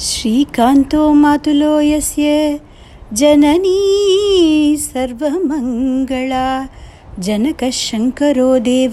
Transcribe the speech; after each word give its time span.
श्रीकान्तो 0.00 1.12
मातुलो 1.12 1.80
यस्य 1.80 2.60
जननी 3.12 4.76
सर्वमङ्गला। 4.80 6.68
जनकशङ्करो 7.18 8.58
देव 8.58 8.92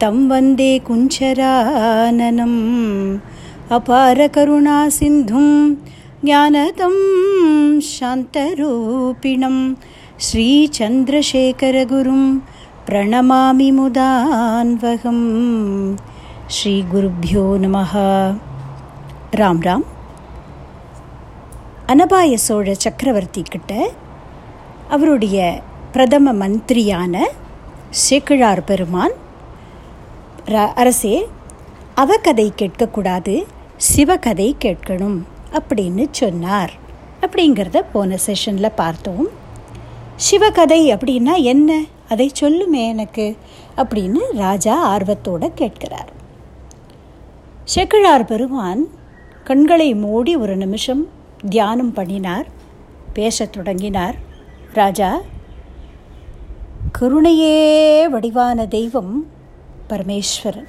तं 0.00 0.28
वन्दे 0.28 0.78
कुञ्चराननम्। 0.78 3.18
अपारकरुणासिन्धुं 3.72 5.74
ज्ञानदं 6.24 7.80
शान्तरूपिणं 7.80 9.74
श्रीचन्द्रशेखरगुरुं 10.20 12.38
प्रणमामि 12.86 13.70
मुदान्वहम्। 13.70 15.96
श्रीगुरुभ्यो 16.50 17.56
नमः। 17.56 17.92
राम 19.34 19.62
राम। 19.62 19.82
அனபாய 21.90 22.34
சோழ 22.34 22.74
சக்கரவர்த்தி 22.74 23.42
கிட்ட 23.42 23.90
அவருடைய 24.88 25.60
பிரதம 25.92 26.46
மந்திரியான 26.46 27.26
சேக்கிழார் 27.90 28.64
பெருமான் 28.64 29.10
ர- 30.46 30.72
அரசே 30.74 31.28
அவகதை 31.94 32.52
கேட்கக்கூடாது 32.56 33.44
சிவகதை 33.76 34.56
கேட்கணும் 34.64 35.18
அப்படின்னு 35.52 36.06
சொன்னார். 36.10 36.72
அப்படிங்கிறத 37.20 37.82
போன 37.92 38.16
செஷனில் 38.26 38.72
பார்த்தோம். 38.74 39.28
சிவகதை 40.16 40.94
அப்படின்னா 40.94 41.42
என்ன? 41.42 41.84
அதை 42.08 42.32
சொல்லுமே 42.40 42.86
எனக்கு 42.86 43.36
அப்படின்னு 43.76 44.18
ராஜா 44.32 44.96
ஆர்வத்தோட 44.96 45.48
கேட்கிறார். 45.54 46.12
சேக்கிழார் 47.64 48.24
பெருமான் 48.24 48.86
கண்களை 49.44 49.94
மூடி 49.94 50.36
ஒரு 50.36 50.56
நிமிஷம் 50.56 51.08
தியானம் 51.48 51.92
பண்ணினார் 51.92 52.46
பேசத் 53.12 53.52
தொடங்கினார். 53.52 54.14
ராஜா 54.72 55.18
கருணையே 56.92 58.08
வடிவான 58.08 58.66
தெய்வம் 58.66 59.26
பரமேஸ்வரன். 59.88 60.68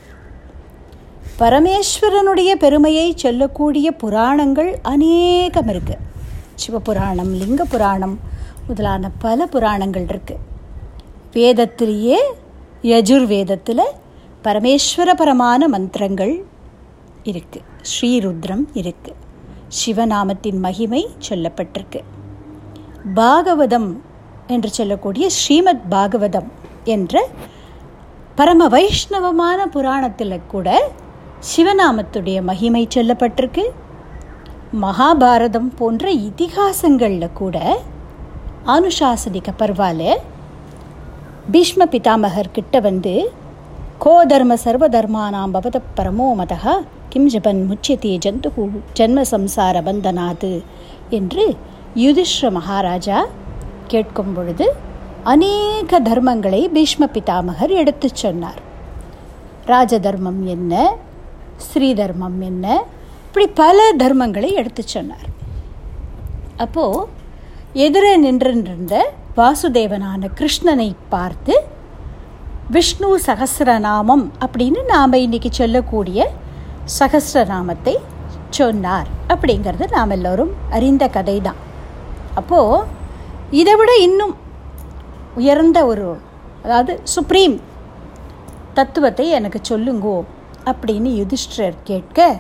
பரமேஸ்வரனுடைய 1.40 2.52
பெருமையை 2.52 3.14
சொல்லக்கூடிய 3.16 3.92
புராணங்கள் 3.92 4.80
அநேகம் 4.82 5.68
இருக்கு. 5.68 5.98
சிவபுராணம் 6.56 7.32
லிங்க 7.32 7.64
புராணம் 7.64 8.20
முதலான 8.68 9.12
பல 9.20 9.46
புராணங்கள் 9.46 10.06
இருக்கு. 10.08 10.38
வேதத்திலேயே 11.34 12.20
யஜுர்வேதத்தில் 12.82 13.86
பரமேஸ்வரபரமான 14.44 15.68
மந்திரங்கள் 15.68 16.46
இருக்கு. 17.24 17.62
ஸ்ரீருத்ரம் 17.82 18.66
இருக்கு. 18.74 19.16
சிவநாமத்தின் 19.80 20.60
மகிமை 20.60 21.10
சொல்லப்பட்டிருக்கு. 21.30 22.02
பாகவதம் 23.16 23.90
என்று 24.48 24.70
சொல்லக்கூடிய 24.70 25.30
ஸ்ரீமத் 25.30 25.86
பாகவதம் 25.90 26.50
என்ற 26.84 27.28
பரம 28.36 28.68
வைஷ்ணவமான 28.68 29.66
புராணத்தில் 29.66 30.40
கூட 30.48 30.92
சிவநாமத்துடைய 31.56 32.44
மகிமை 32.44 32.88
சொல்லப்பட்டிருக்கு. 32.96 33.64
மகாபாரதம் 34.82 35.70
போன்ற 35.78 36.12
இதிகாசங்களில் 36.12 37.34
கூட 37.34 37.80
அனுசாசனிக்க 38.66 39.50
பர்வால 39.60 40.16
பீஷ்ம 41.52 41.86
பிதாமகர்கிட்ட 41.94 42.82
வந்து 42.82 43.14
கோதர்ம 44.06 44.54
சர்வதர்மானாம் 44.66 45.54
பவத 45.54 45.80
பரமோ 45.96 46.28
மதா 46.38 46.74
கிம் 47.12 47.30
ஜபன் 47.30 47.62
முச்சியத்தே 47.70 48.12
ஜந்துகு 48.26 48.64
ஜன்ம 49.00 49.24
சம்சார 49.32 49.78
பந்தனாது 49.88 50.52
என்று 51.10 51.46
யுதிஷ்ர 51.96 52.52
மகாராஜா 52.52 53.18
கேட்கும் 53.88 54.34
பொழுது 54.34 54.68
அநேக 55.24 56.00
தர்மங்களை 56.02 56.62
பீஷ்ம 56.76 57.08
பிதாமகர் 57.16 57.70
எடுத்துச் 57.70 58.16
சொன்னார். 58.16 58.62
ராஜ 59.66 60.00
தர்மம் 60.00 60.46
என்ன? 60.46 60.74
ஸ்ரீ 61.58 61.94
தர்மம் 61.94 62.42
என்ன? 62.42 62.84
இப்படி 63.26 63.48
பல 63.48 63.94
தர்மங்களை 64.00 64.54
எடுத்து 64.54 64.84
சொன்னார். 64.84 65.28
அப்போது 66.58 67.08
எதிரே 67.74 68.14
நின்றிருந்த 68.18 68.96
வாசுதேவனான 69.38 70.32
கிருஷ்ணனை 70.40 70.90
பார்த்து 71.10 71.56
விஷ்ணு 72.72 73.10
சகசிரநாமம் 73.28 74.26
அப்படின்னு 74.46 74.80
நாம் 74.88 75.22
இன்னைக்கு 75.26 75.50
சொல்லக்கூடிய 75.52 76.20
சகசிரநாமத்தை 77.00 77.96
சொன்னார். 78.50 79.08
அப்படிங்கிறது 79.28 79.86
நாம் 79.92 80.10
எல்லோரும் 80.10 80.54
அறிந்த 80.70 81.08
கதை 81.08 81.42
தான் 81.42 81.60
அப்போது 82.36 82.86
இதை 83.50 83.76
விட 83.76 83.92
இன்னும் 83.98 84.36
உயர்ந்த 85.36 85.86
ஒரு 85.86 86.18
அதாவது 86.64 87.00
சுப்ரீம் 87.04 87.62
தத்துவத்தை 88.74 89.30
எனக்கு 89.30 89.60
சொல்லுங்கோ 89.70 90.18
அப்படின்னு 90.66 91.10
யுதிஷ்டர் 91.20 91.76
கேட்க 91.84 92.40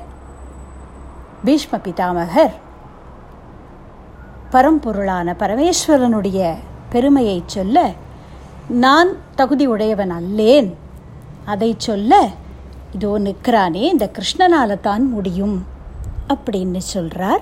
பீஷ்ம 1.45 1.79
பிதாமகர் 1.83 2.53
பரம்பொருளான 4.51 5.33
பரமேஸ்வரனுடைய 5.39 6.53
பெருமையை 6.89 7.43
சொல்ல 7.45 7.91
நான் 8.67 9.09
தகுதி 9.35 9.65
உடையவன் 9.67 10.11
அல்லேன். 10.11 10.69
அதை 11.45 11.75
சொல்ல 11.77 12.29
இதோ 12.91 13.17
நிற்கிறானே 13.17 13.81
இந்த 13.81 14.11
கிருஷ்ணனால 14.13 14.79
தான் 14.79 15.09
முடியும் 15.09 15.65
அப்படின்னு 16.27 16.77
சொல்கிறார் 16.77 17.41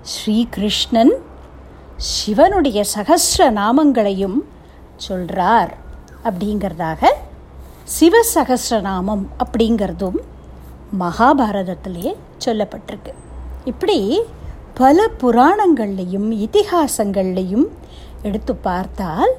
ஸ்ரீகிருஷ்ணன் 0.00 1.10
சிவனுடைய 1.96 2.84
சகசிர 2.94 3.38
நாமங்களையும் 3.38 4.38
சொல்கிறார் 4.96 5.76
அப்படிங்கிறதாக 6.24 7.06
சிவ 7.84 8.24
சகசிரநாமம் 8.34 9.26
அப்படிங்கிறதும் 9.38 10.16
மகாபாரதத்திலே 11.00 12.16
சொல்லப்பட்டிருக்கு. 12.44 13.12
இப்படி 13.64 14.20
பல 14.74 15.10
புராணங்கள்லையும் 15.20 16.48
இதிகாசங்கள்லையும் 16.48 17.68
எடுத்து 18.22 18.54
பார்த்தால் 18.56 19.32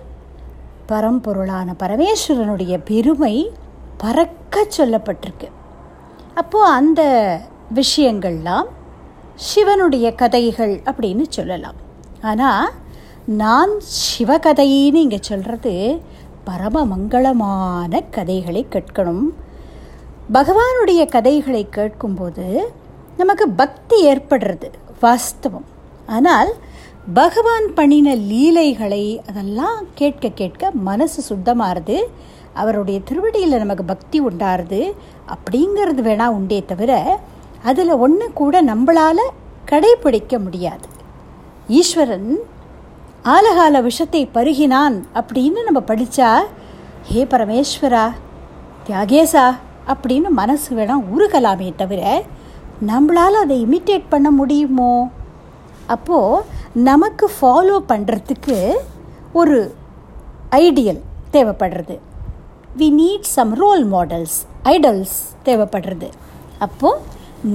பரம்பொருளான 0.88 1.74
பரமேஸ்வரனுடைய 1.80 2.78
பெருமை 2.86 3.52
பறக்க 4.02 4.64
சொல்லப்பட்டிருக்கு. 4.78 5.48
அப்போது 6.40 6.72
அந்த 6.78 7.02
விஷயங்கள்லாம் 7.80 8.70
சிவனுடைய 9.50 10.08
கதைகள் 10.22 10.74
அப்படின்னு 10.92 11.26
சொல்லலாம். 11.38 11.78
ஆனால் 12.30 12.68
நான் 13.42 13.74
சிவகதைன்னு 14.00 15.04
இங்கே 15.06 15.20
சொல்கிறது 15.30 15.74
பரம 16.50 16.84
மங்களமான 16.92 18.02
கதைகளை 18.18 18.64
கேட்கணும். 18.76 19.26
பகவானுடைய 20.38 21.02
கதைகளை 21.16 21.64
கேட்கும்போது 21.78 22.46
நமக்கு 23.20 23.46
பக்தி 23.62 23.98
ஏற்படுறது 24.12 24.68
வாஸ்தவம். 25.02 25.68
ஆனால் 26.18 26.52
பகவான் 27.20 27.68
பண்ணின 27.78 28.10
லீலைகளை 28.32 29.04
அதெல்லாம் 29.30 29.80
கேட்க 30.00 30.34
கேட்க 30.42 30.72
மனசு 30.90 31.20
சுத்தமாகிறது 31.30 31.98
அவருடைய 32.54 33.00
திருவடியில் 33.00 33.58
நமக்கு 33.58 33.84
பக்தி 33.84 34.22
உண்டாருது 34.22 34.94
அப்படிங்கிறது 35.34 36.02
வேணால் 36.08 36.36
உண்டே 36.38 36.64
தவிர 36.66 37.20
அதில் 37.64 37.94
ஒன்று 37.96 38.34
கூட 38.34 38.64
நம்மளால் 38.64 39.24
கடைபிடிக்க 39.72 40.40
முடியாது. 40.44 40.88
ஈஸ்வரன் 41.68 42.38
ஆலகால 43.24 43.82
விஷத்தை 43.82 44.30
பருகினான் 44.34 44.98
அப்படின்னு 45.14 45.64
நம்ம 45.64 45.80
படித்தா 45.80 46.30
ஹே 47.04 47.24
பரமேஸ்வரா 47.24 48.06
தியாகேசா 48.88 49.46
அப்படின்னு 49.88 50.30
மனசு 50.30 50.76
வேணால் 50.76 51.08
உருகலாமே 51.16 51.76
தவிர 51.76 52.24
நம்மளால் 52.88 53.42
அதை 53.44 53.66
இமிட்டேட் 53.66 54.06
பண்ண 54.10 54.32
முடியுமோ? 54.32 55.10
அப்போது 55.88 56.44
நமக்கு 56.74 57.30
ஃபாலோ 57.36 57.78
பண்ணுறதுக்கு 57.90 58.74
ஒரு 59.34 59.76
ஐடியல் 60.52 61.02
தேவைப்படுறது. 61.32 62.00
We 62.80 62.88
need 63.00 63.26
some 63.36 63.50
role 63.62 63.82
models 63.94 64.36
idols 64.74 65.16
தேவைப்படுறது. 65.46 66.10
அப்போது 66.66 67.02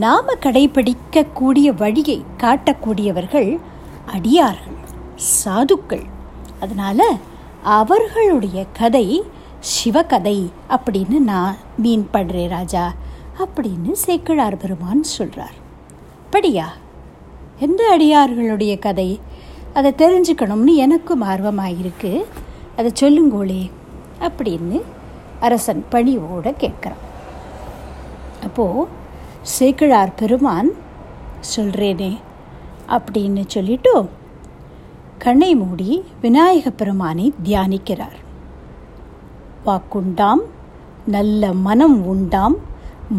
நாம் 0.03 0.31
கடைபிடிக்கக்கூடிய 0.45 1.69
வழியை 1.83 2.17
காட்டக்கூடியவர்கள் 2.43 3.49
அடியார்கள் 4.15 4.77
சாதுக்கள். 5.43 6.05
அதனால் 6.63 7.09
அவர்களுடைய 7.79 8.59
கதை 8.81 9.07
சிவகதை 9.75 10.39
அப்படின்னு 10.77 11.21
நான் 11.31 11.57
மீன் 11.85 12.07
படுறேன் 12.17 12.53
ராஜா 12.57 12.85
அப்படின்னு 13.45 13.95
சேக்கிழார் 14.05 14.61
பெருமான் 14.65 15.03
சொல்கிறார் 15.17 15.57
படியா? 16.35 16.67
எந்த 17.67 17.83
அடியார்களுடைய 17.95 18.75
கதை? 18.87 19.09
அதை 19.79 19.93
தெரிஞ்சுக்கணும்னு 20.03 20.75
எனக்கும் 20.87 21.25
ஆர்வமாக 21.31 21.79
இருக்குது 21.83 22.27
அதை 22.79 22.93
சொல்லுங்கோளே 23.03 23.63
அப்படின்னு 24.29 24.79
அரசன் 25.47 25.83
பணிவோட 25.93 26.47
கேட்குறான். 26.63 27.03
அப்போது 28.47 28.89
சேக்கிழார் 29.57 30.19
பெருமான் 30.21 30.71
சொல்கிறேனே 31.55 32.13
அப்படின்னு 32.95 33.43
சொல்லிட்டு 33.55 33.95
கண்ணை 35.25 35.51
மூடி 35.61 35.91
விநாயக 36.23 36.71
பெருமானை 36.81 37.27
தியானிக்கிறார். 37.47 38.19
வாக்குண்டாம் 39.67 40.43
நல்ல 41.15 41.53
மனம் 41.67 41.99
உண்டாம் 42.13 42.57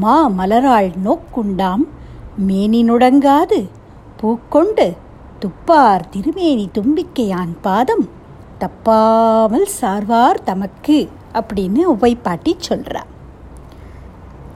மா 0.01 0.15
மலராள் 0.37 0.89
நோக்குண்டாம் 1.05 1.83
மேனி 2.47 2.81
நுடங்காது 2.89 3.59
பூக்கொண்டு 4.19 4.87
துப்பார் 5.41 6.05
திருமேனி 6.13 6.65
தும்பிக்கையான் 6.77 7.53
பாதம் 7.65 8.05
தப்பாமல் 8.61 9.67
சார்வார் 9.79 10.39
தமக்கு. 10.49 10.97
அப்படின்னு 11.41 11.83
உவைப்பாட்டி 11.99 12.53
சொல்கிறார் 12.57 13.15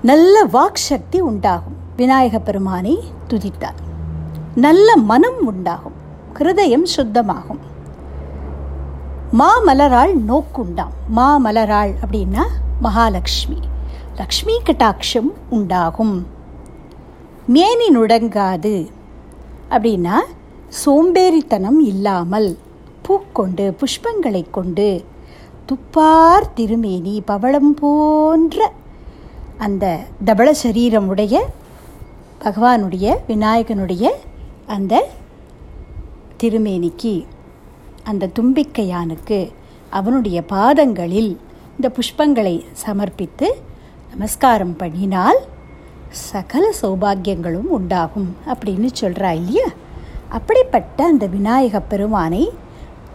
நல்ல 0.02 0.46
வாக் 0.46 0.74
சக்தி 0.74 1.20
உண்டாகும். 1.20 1.76
விநாயக 1.96 2.40
பெருமானை 2.40 3.00
துதித்தார். 3.30 3.80
நல்ல 4.56 4.98
மனம் 4.98 5.46
உண்டாகும். 5.46 5.94
ஹிருதயம் 6.34 6.86
சுத்தமாகும். 6.96 7.62
மாமலரால் 9.40 10.14
நோக்குண்டாம். 10.28 10.96
மாமலரால் 11.16 11.94
அப்படின்னா 12.06 12.44
மகாலட்சுமி. 12.82 13.60
லக்ஷ்மி 14.16 14.62
கட்டாட்சம் 14.66 15.32
உண்டாகும். 15.50 16.28
மேனி 17.48 17.96
நுடங்காது. 17.96 18.90
அப்படின்னா 19.70 20.16
சோம்பேறித்தனம் 20.86 21.80
இல்லாமல் 21.80 22.58
பூக்கொண்டு 23.02 23.76
புஷ்பங்களை 23.80 24.50
கொண்டு 24.50 25.06
துப்பார் 25.72 26.54
திருமேனி 26.54 27.22
பவளம் 27.26 27.74
போன்ற 27.74 28.72
அந்த 29.58 30.00
தபள 30.26 30.52
சரீரமுடைய 30.64 31.36
பகவானுடைய 32.44 33.06
விநாயகனுடைய 33.28 34.10
அந்த 34.66 35.10
திருமேனிக்கு 36.38 37.26
அந்த 38.04 38.30
தும்பிக்கையானுக்கு 38.40 39.52
அவனுடைய 39.90 40.44
பாதங்களில் 40.44 41.32
இந்த 41.76 41.92
புஷ்பங்களை 41.98 42.66
சமர்ப்பித்து 42.86 43.50
நமஸ்காரம் 44.12 44.76
பண்ணினால் 44.78 45.40
சகல 46.10 46.74
சௌபாகியங்களும் 46.82 47.72
உண்டாகும் 47.72 48.36
அப்படின்னு 48.46 48.90
சொல்கிறா 49.02 49.32
இல்லையா? 49.32 49.68
அப்படிப்பட்ட 50.30 51.06
அந்த 51.06 51.26
விநாயக 51.26 51.80
பெருமானை 51.82 52.50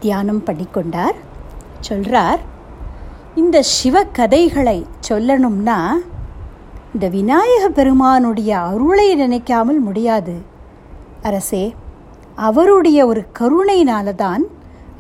தியானம் 0.01 0.45
பண்ணிக்கொண்டார். 0.47 1.17
சொல்கிறார் 1.81 2.41
இந்த 3.35 3.63
சிவ 3.63 4.05
கதைகளை 4.05 4.87
சொல்லணும்னா 5.09 5.93
இந்த 6.95 7.09
விநாயக 7.09 7.69
பெருமானுடைய 7.69 8.59
அருளை 8.59 9.15
நினைக்காமல் 9.15 9.81
முடியாது. 9.81 10.43
அரசே 11.23 11.75
அவருடைய 12.35 13.07
ஒரு 13.07 13.27
கருணையினால 13.39 14.15
தான் 14.15 14.45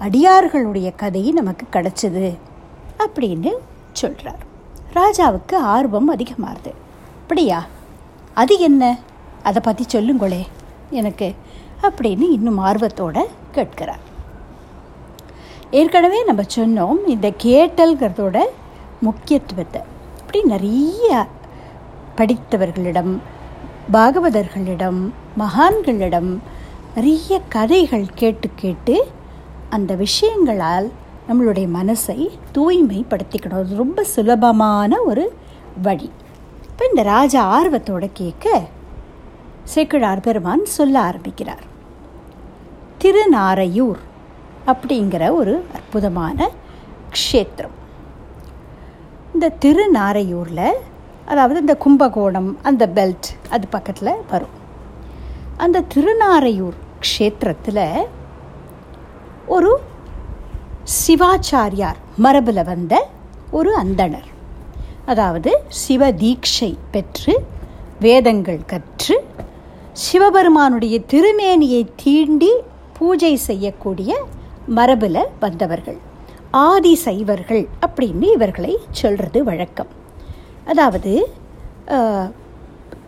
அடியார்களுடைய 0.00 0.94
கதை 0.96 1.32
நமக்கு 1.32 1.66
கிடச்சிது 1.72 2.36
அப்படின்னு 2.98 3.52
சொல்கிறார் 3.92 4.42
ராஜாவுக்கு 4.94 5.54
ஆர்வம் 5.54 6.14
அதிகமாகுது. 6.14 6.72
அப்படியா? 7.22 7.66
அது 8.34 8.58
என்ன? 8.58 8.98
அதை 9.42 9.62
பற்றி 9.64 9.84
சொல்லுங்களே 9.88 10.46
எனக்கு 10.90 11.34
அப்படின்னு 11.82 12.30
இன்னும் 12.30 12.58
ஆர்வத்தோடு 12.58 13.28
கேட்கிறார். 13.52 14.00
ஏற்கனவே 15.70 16.24
நம்ம 16.24 16.42
சொன்னோம் 16.56 17.08
இந்த 17.08 17.32
கேட்டல்கிறதோட 17.42 18.38
முக்கியத்துவத்தை. 19.00 19.82
இப்படி 20.18 20.42
நிறைய 20.42 21.26
படித்தவர்களிடம் 22.16 23.18
பாகவதர்களிடம் 23.92 25.10
மகான்களிடம் 25.38 26.38
நிறைய 26.94 27.40
கதைகள் 27.48 28.06
கேட்டு 28.14 28.48
கேட்டு 28.56 29.06
அந்த 29.68 29.94
விஷயங்களால் 29.94 30.90
நம்மளுடைய 31.28 31.68
மனசை 31.74 32.28
தூய்மைப்படுத்திக்கணும். 32.54 33.58
அது 33.58 33.76
ரொம்ப 33.76 34.04
சுலபமான 34.04 35.00
ஒரு 35.00 35.32
வழி. 35.82 36.10
இப்போ 36.68 36.84
இந்த 36.88 37.02
ராஜா 37.02 37.44
ஆர்வத்தோடு 37.44 38.10
கேட்க 38.12 38.62
சேக்கிழார் 39.64 40.20
பெருமான் 40.20 40.64
சொல்ல 40.64 41.00
ஆரம்பிக்கிறார். 41.00 41.64
திருநாரையூர். 43.00 44.02
அப்படிங்கிற 44.72 45.22
ஒரு 45.40 45.54
அற்புதமான 45.78 46.48
க்ஷேத்திரம். 47.16 47.76
இந்த 49.34 49.54
திருநாரையூரில் 49.64 50.68
அதாவது 51.30 51.58
இந்த 51.64 51.74
கும்பகோணம் 51.84 52.50
அந்த 52.68 52.84
பெல்ட் 52.96 53.28
அது 53.54 53.66
பக்கத்தில் 53.74 54.22
வரும். 54.32 54.54
அந்த 55.64 55.84
திருநாரையூர் 55.94 56.78
க்ஷேத்திரத்தில் 57.06 57.84
ஒரு 59.56 59.70
சிவாச்சாரியார் 61.00 62.00
மரபில் 62.24 62.68
வந்த 62.70 62.94
ஒரு 63.58 63.70
அந்தணர். 63.82 64.30
அதாவது 65.12 65.50
சிவ 65.82 66.12
தீட்சை 66.22 66.70
பெற்று 66.94 67.34
வேதங்கள் 68.04 68.62
கற்று 68.72 69.16
சிவபெருமானுடைய 70.04 70.96
திருமேனியை 71.12 71.82
தீண்டி 72.02 72.50
பூஜை 72.98 73.36
செய்யக்கூடிய 73.48 74.10
மரபில் 74.66 75.22
வந்தவர்கள் 75.38 75.98
ஆதி 76.50 76.94
சைவர்கள் 77.04 77.66
அப்படின்னு 77.86 78.22
இவர்களை 78.22 78.78
சொல்கிறது 78.90 79.44
வழக்கம். 79.44 79.88
அதாவது 80.64 81.28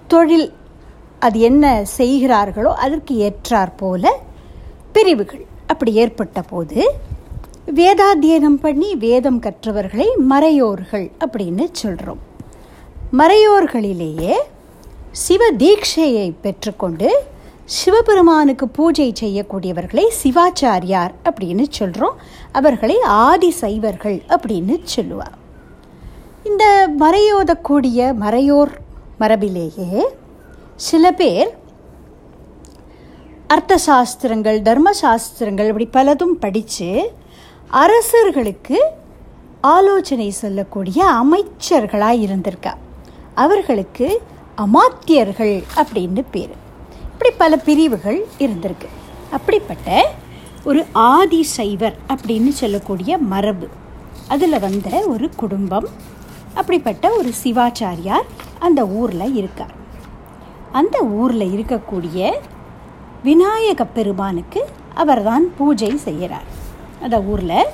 தொழில் 0.06 0.52
அது 1.19 1.40
என்ன 1.40 1.84
செய்கிறார்களோ 1.84 2.72
அதற்கு 2.75 3.14
ஏற்றாற் 3.16 3.76
போல 3.76 4.12
பிரிவுகள் 4.93 5.46
அப்படி 5.66 5.93
ஏற்பட்ட 5.93 6.43
போது 6.43 6.90
வேதாத்தியனம் 7.75 8.60
பண்ணி 8.60 8.94
வேதம் 8.94 9.40
கற்றவர்களை 9.40 10.06
மறையோர்கள் 10.31 11.10
அப்படின்னு 11.25 11.64
சொல்கிறோம் 11.72 12.19
மறையோர்களிலேயே 13.16 14.34
சிவ 15.10 15.50
தீட்சையை 15.56 16.34
பெற்றுக்கொண்டு 16.43 17.08
சிவபெருமானுக்கு 17.76 18.69
பூஜை 18.69 19.12
செய்யக்கூடியவர்களை 19.20 20.05
சிவாச்சாரியார் 20.23 21.12
அப்படின்னு 21.25 21.65
சொல்கிறோம் 21.69 22.17
அவர்களை 22.53 23.00
ஆதி 23.00 23.50
சைவர்கள் 23.50 24.23
அப்படின்னு 24.29 24.75
சொல்லுவார். 24.82 25.37
இந்த 26.44 26.65
மறையோதக்கூடிய 26.99 28.15
மறையோர் 28.20 28.73
மரபிலேயே 29.19 30.05
சில 30.76 31.12
பேர் 31.12 31.50
அர்த்த 33.47 33.79
சாஸ்திரங்கள் 33.79 34.63
தர்ம 34.63 34.93
சாஸ்திரங்கள் 34.93 35.67
இப்படி 35.67 35.89
பலதும் 35.93 36.37
படித்து 36.39 36.89
அரசர்களுக்கு 37.69 38.79
ஆலோசனை 39.60 40.31
சொல்லக்கூடிய 40.31 41.05
அமைச்சர்களாக 41.22 42.22
இருந்திருக்கா 42.27 42.75
அவர்களுக்கு 43.34 44.22
அமாத்தியர்கள் 44.56 45.63
அப்படின்னு 45.77 46.25
பேர். 46.31 46.68
இப்படி 47.19 47.37
பல 47.39 47.56
பிரிவுகள் 47.56 48.19
இருந்திருக்கு. 48.39 48.89
அப்படிப்பட்ட 49.31 49.89
ஒரு 50.65 50.84
ஆதி 50.93 51.43
சைவர் 51.43 51.96
அப்படின்னு 52.08 52.48
சொல்லக்கூடிய 52.48 53.19
மரபு. 53.19 53.69
அதில் 54.29 54.58
வந்த 54.58 54.89
ஒரு 55.06 55.31
குடும்பம் 55.37 55.89
அப்படிப்பட்ட 56.55 57.10
ஒரு 57.10 57.31
சிவாச்சாரியார் 57.43 58.27
அந்த 58.58 58.87
ஊரில் 58.87 59.34
இருக்கார். 59.34 59.75
அந்த 60.72 60.98
ஊரில் 61.01 61.55
இருக்கக்கூடிய 61.56 62.31
விநாயக 63.22 63.84
பெருமானுக்கு 63.84 64.63
அவர்தான் 64.94 65.56
பூஜை 65.56 65.96
செய்கிறார் 65.96 66.48
அந்த 67.03 67.22
ஊரில் 67.22 67.65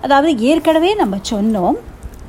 அதாவது 0.00 0.38
ஏற்கனவே 0.38 0.94
நம்ம 0.94 1.16
சொன்னோம் 1.30 1.78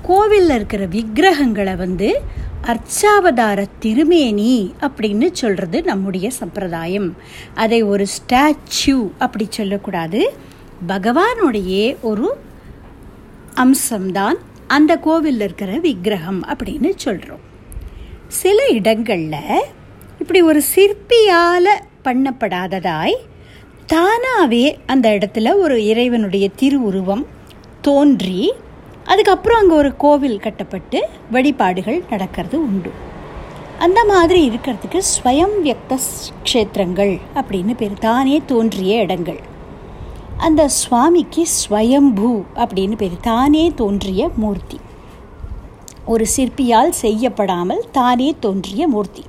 கோவிலில் 0.02 0.56
இருக்கிற 0.56 0.86
விக்கிரகங்களை 0.86 1.76
வந்து 1.76 2.22
அர்ச்சாவதார 2.64 3.66
திருமேனி 3.80 4.74
அப்படின்னு 4.82 5.32
சொல்கிறது 5.32 5.82
நம்முடைய 5.82 6.30
சம்பிரதாயம். 6.30 7.16
அதை 7.54 7.84
ஒரு 7.84 8.06
ஸ்டாச்சு 8.18 9.12
அப்படி 9.18 9.48
சொல்லக்கூடாது. 9.50 10.34
பகவானுடைய 10.88 11.96
ஒரு 12.02 12.38
அம்சம்தான் 13.56 14.34
அந்த 14.68 14.98
கோவிலில் 14.98 15.40
இருக்கிற 15.40 15.78
விக்கிரகம் 15.78 16.46
அப்படின்னு 16.46 16.92
சொல்கிறோம் 16.96 17.40
சில 18.28 18.66
இடங்களில் 18.68 19.64
இப்படி 20.20 20.42
ஒரு 20.42 20.62
சிற்பியால் 20.76 21.70
பண்ணப்படாததாய் 22.04 23.16
தானாகவே 23.86 24.80
அந்த 24.86 25.10
இடத்துல 25.10 25.56
ஒரு 25.56 25.86
இறைவனுடைய 25.86 26.50
திருவுருவம் 26.50 27.28
தோன்றி 27.82 28.52
அதுக்கப்புறம் 29.12 29.60
அங்கே 29.60 29.76
ஒரு 29.76 29.92
கோவில் 29.96 30.40
கட்டப்பட்டு 30.40 31.00
வழிபாடுகள் 31.32 32.04
நடக்கிறது 32.10 32.58
உண்டு. 32.62 32.92
அந்த 33.86 34.00
மாதிரி 34.06 34.42
இருக்கிறதுக்கு 34.50 35.00
ஸ்வயம் 35.12 35.56
வியக்த 35.64 35.98
க்ஷேத்திரங்கள் 36.44 37.14
அப்படின்னு 37.36 37.74
பேர். 37.76 37.96
தானே 38.00 38.42
தோன்றிய 38.46 39.00
இடங்கள். 39.06 39.40
அந்த 40.38 40.68
சுவாமிக்கு 40.68 41.44
ஸ்வயம்பூ 41.56 42.30
அப்படின்னு 42.56 42.98
பேர். 42.98 43.18
தானே 43.22 43.72
தோன்றிய 43.76 44.30
மூர்த்தி. 44.36 44.80
ஒரு 46.06 46.26
சிற்பியால் 46.36 46.94
செய்யப்படாமல் 47.04 47.84
தானே 47.92 48.36
தோன்றிய 48.40 48.88
மூர்த்தி. 48.88 49.24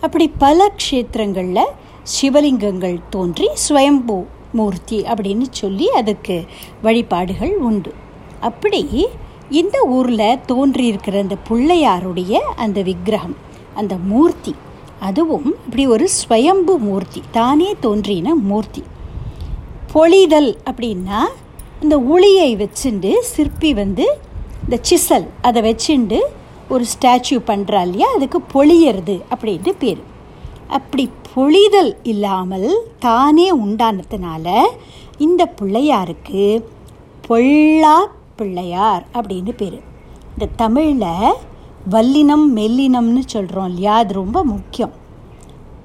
அப்படி 0.00 0.26
பல 0.38 0.70
க்ஷேத்திரங்களில் 0.80 1.70
சிவலிங்கங்கள் 2.14 2.98
தோன்றி 3.10 3.48
ஸ்வயம்பூ 3.66 4.18
மூர்த்தி 4.52 4.98
அப்படின்னு 5.12 5.46
சொல்லி 5.50 5.86
அதுக்கு 6.00 6.36
வழிபாடுகள் 6.82 7.54
உண்டு. 7.68 7.92
அப்படி 8.40 8.82
இந்த 9.50 9.78
ஊரில் 9.88 10.38
தோன்றியிருக்கிற 10.48 11.18
அந்த 11.18 11.36
பிள்ளையாருடைய 11.48 12.32
அந்த 12.56 12.82
விக்கிரகம் 12.82 13.36
அந்த 13.74 13.96
மூர்த்தி. 13.96 14.54
அதுவும் 15.00 15.46
இப்படி 15.64 15.86
ஒரு 15.86 16.08
ஸ்வயம்பு 16.18 16.76
மூர்த்தி 16.78 17.22
தானே 17.30 17.76
தோன்றின 17.80 18.34
மூர்த்தி. 18.34 18.82
பொழிதல் 19.92 20.56
அப்படின்னா 20.70 21.20
இந்த 21.80 21.98
உளியை 21.98 22.50
வச்சுண்டு 22.62 23.18
சிற்பி 23.20 23.74
வந்து 23.74 24.18
இந்த 24.62 24.80
சிசல் 24.90 25.26
அதை 25.42 25.62
வச்சுண்டு 25.62 26.20
ஒரு 26.68 26.84
ஸ்டாச்சு 26.94 27.36
பண்ணுறா 27.46 27.80
இல்லையா 27.80 28.08
அதுக்கு 28.14 28.40
பொழியறது 28.54 29.22
அப்படின்ட்டு 29.34 29.72
பேர். 29.78 30.02
அப்படி 30.68 31.10
பொழிதல் 31.34 31.96
இல்லாமல் 32.02 32.82
தானே 32.98 33.54
உண்டானதுனால 33.54 34.60
இந்த 35.18 35.52
பிள்ளையாருக்கு 35.60 36.64
பொல்லா 37.26 37.96
பிள்ளையார் 38.38 39.04
அப்படின்னு 39.16 39.52
பேர். 39.60 39.78
இந்த 40.32 40.46
தமிழில் 40.62 41.38
வல்லினம் 41.94 42.46
மெல்லினம்னு 42.58 43.22
சொல்கிறோம் 43.34 43.68
இல்லையா? 43.70 43.94
அது 44.02 44.12
ரொம்ப 44.22 44.38
முக்கியம். 44.52 44.94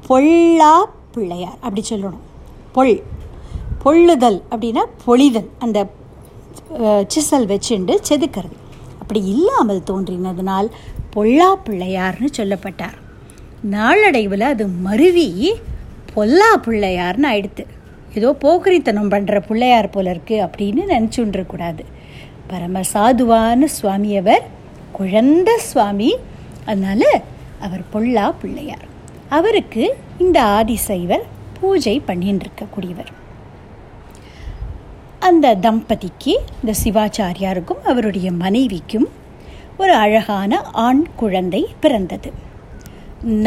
பொல்லா 0.08 0.74
பிள்ளையார் 1.15 1.60
அப்படி 1.65 1.84
சொல்லணும். 1.89 2.25
பொல் 2.77 2.96
பொள்ளுதல் 3.84 4.39
அப்படின்னா 4.51 4.84
பொழிதல். 5.05 5.50
அந்த 5.65 5.79
சிசல் 7.13 7.48
வச்சுண்டு 7.51 7.93
செதுக்கிறது. 8.10 8.58
அப்படி 9.01 9.22
இல்லாமல் 9.34 9.88
தோன்றினதுனால் 9.89 10.67
பொல்லா 11.15 11.50
பிள்ளையார்னு 11.65 12.29
சொல்லப்பட்டார். 12.39 12.98
நாளடைவில் 13.75 14.46
அது 14.53 14.65
மருவி 14.88 15.29
பொல்லா 16.13 16.51
பிள்ளையார்னு 16.65 17.27
ஆயிடுத்து. 17.31 17.63
ஏதோ 18.20 18.29
போக்கரித்தனம் 18.43 19.12
பண்ணுற 19.12 19.36
பிள்ளையார் 19.48 19.93
போல 19.96 20.13
இருக்குது 20.15 20.43
அப்படின்னு 20.46 20.81
நினச்சுன்றக்கூடாது 20.93 21.84
பரம 22.51 22.81
சாதுவான 22.93 23.63
சுவாமி 23.77 24.12
அவர் 24.17 24.46
குழந்த 25.00 25.50
சுவாமி. 25.70 26.12
அதனால் 26.65 27.10
அவர் 27.60 27.84
பொல்லா 27.93 28.25
பிள்ளையார். 28.41 28.86
அவருக்கு 29.38 29.84
இந்த 30.17 30.38
ஆதிசைவர் 30.58 31.25
பூஜை 31.60 31.96
பண்ணின்னு 32.08 32.46
இருக்கக்கூடியவர் 32.48 33.12
அந்த 35.27 35.55
தம்பதிக்கு 35.55 36.34
இந்த 36.60 36.74
சிவாச்சாரியாருக்கும் 36.84 37.81
அவருடைய 37.91 38.27
மனைவிக்கும் 38.43 39.10
ஒரு 39.77 39.93
அழகான 39.96 40.62
ஆண் 40.86 41.03
குழந்தை 41.15 41.62
பிறந்தது. 41.79 42.31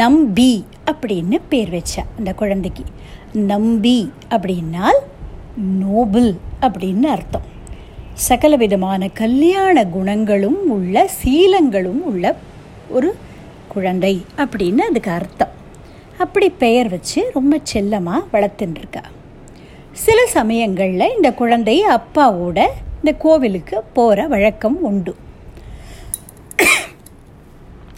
நம்பி 0.01 0.53
அப்படின்னு 0.91 1.37
பேர் 1.49 1.73
வச்சா 1.73 2.03
அந்த 2.17 2.33
குழந்தைக்கு. 2.33 2.83
நம்பி 3.51 3.97
அப்படின்னால் 4.29 4.99
நோபல் 5.83 6.31
அப்படின்னு 6.61 7.07
அர்த்தம். 7.15 7.53
சகல 8.15 8.55
விதமான 8.55 9.07
கல்யாண 9.07 9.85
குணங்களும் 9.85 10.69
உள்ள 10.69 11.09
சீலங்களும் 11.23 12.01
உள்ள 12.01 12.35
ஒரு 12.89 13.15
குழந்தை 13.67 14.25
அப்படின்னு 14.37 14.77
அதுக்கு 14.77 15.11
அர்த்தம். 15.11 15.49
அப்படி 16.17 16.49
பெயர் 16.49 16.89
வச்சு 16.89 17.29
ரொம்ப 17.33 17.59
செல்லமாக 17.63 18.23
வளர்த்துட்டுருக்கா 18.33 19.03
சில 19.91 20.25
சமயங்களில் 20.25 21.13
இந்த 21.15 21.33
குழந்தை 21.33 21.85
அப்பாவோட 21.85 22.67
இந்த 22.95 23.13
கோவிலுக்கு 23.17 23.83
போகிற 23.93 24.27
வழக்கம் 24.27 24.83
உண்டு. 24.83 25.15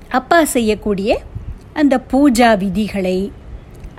அப்பா 0.10 0.44
செய்யக்கூடிய 0.44 1.20
அந்த 1.74 2.00
பூஜா 2.12 2.58
விதிகளை 2.58 3.32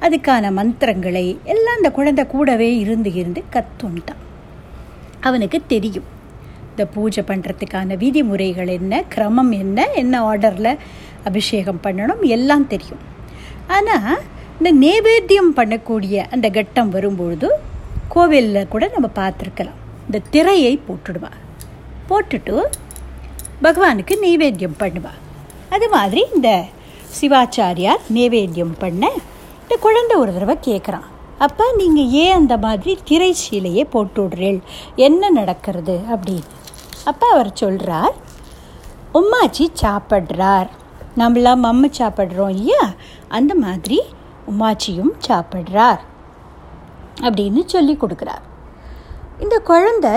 அதுக்கான 0.00 0.52
மந்திரங்களை 0.52 1.38
எல்லாம் 1.44 1.76
அந்த 1.76 1.90
குழந்தை 1.90 2.26
கூடவே 2.26 2.76
இருந்து 2.76 3.12
இருந்து 3.14 3.44
கற்றுன்ட்டான் 3.52 4.22
அவனுக்கு 5.20 5.58
தெரியும். 5.66 6.08
இந்த 6.70 6.84
பூஜை 6.94 7.22
பண்ணுறதுக்கான 7.26 7.96
விதிமுறைகள் 7.96 8.68
என்ன 8.68 9.02
கிரமம் 9.14 9.52
என்ன 9.52 9.86
என்ன 9.92 10.20
ஆர்டரில் 10.30 10.78
அபிஷேகம் 11.24 11.80
பண்ணணும் 11.82 12.22
எல்லாம் 12.36 12.66
தெரியும். 12.66 13.02
ஆனால் 13.66 14.20
இந்த 14.58 14.70
நேவேத்தியம் 14.86 15.50
பண்ணக்கூடிய 15.56 16.16
அந்த 16.34 16.50
கட்டம் 16.50 16.90
வரும்பொழுது 16.90 17.48
கோவிலில் 18.08 18.68
கூட 18.68 18.90
நம்ம 18.94 19.10
பார்த்துருக்கலாம். 19.20 19.80
இந்த 20.06 20.18
திரையை 20.30 20.80
போட்டுடுவா. 20.88 21.32
போட்டுட்டு 22.08 22.54
பகவானுக்கு 23.62 24.16
நெய்வேத்தியம் 24.22 24.80
பண்ணுவா. 24.82 25.12
அது 25.70 25.88
மாதிரி 25.88 26.22
இந்த 26.34 26.50
சிவாச்சாரியார் 27.20 28.02
நைவேத்தியம் 28.14 28.74
பண்ண 28.78 29.10
இந்த 29.62 29.76
குழந்தை 29.80 30.16
ஒரு 30.16 30.32
தடவை 30.34 30.56
கேட்குறான் 30.68 31.08
அப்போ 31.38 31.64
நீங்கள் 31.76 32.10
ஏன் 32.22 32.32
அந்த 32.32 32.56
மாதிரி 32.56 32.98
திரைச்சீலையே 33.08 33.84
போட்டு 33.84 34.22
விடுறீள் 34.22 34.60
என்ன 35.06 35.30
நடக்கிறது 35.30 35.96
அப்படின்னு. 36.14 36.48
அப்போ 37.04 37.26
அவர் 37.34 37.50
சொல்கிறார் 37.52 38.14
உம்மாச்சி 39.18 39.66
சாப்பிட்றார். 39.82 40.68
நம்மளாம் 41.20 41.64
மம்ம 41.66 41.90
சாப்பிட்றோம் 42.00 42.52
இல்லையா? 42.56 42.82
அந்த 43.28 43.54
மாதிரி 43.64 43.98
உம்மாச்சியும் 44.50 45.14
சாப்பிட்றார் 45.28 46.02
அப்படின்னு 47.20 47.62
சொல்லி 47.66 47.96
கொடுக்குறார். 48.02 48.44
இந்த 49.40 49.58
குழந்தை 49.70 50.14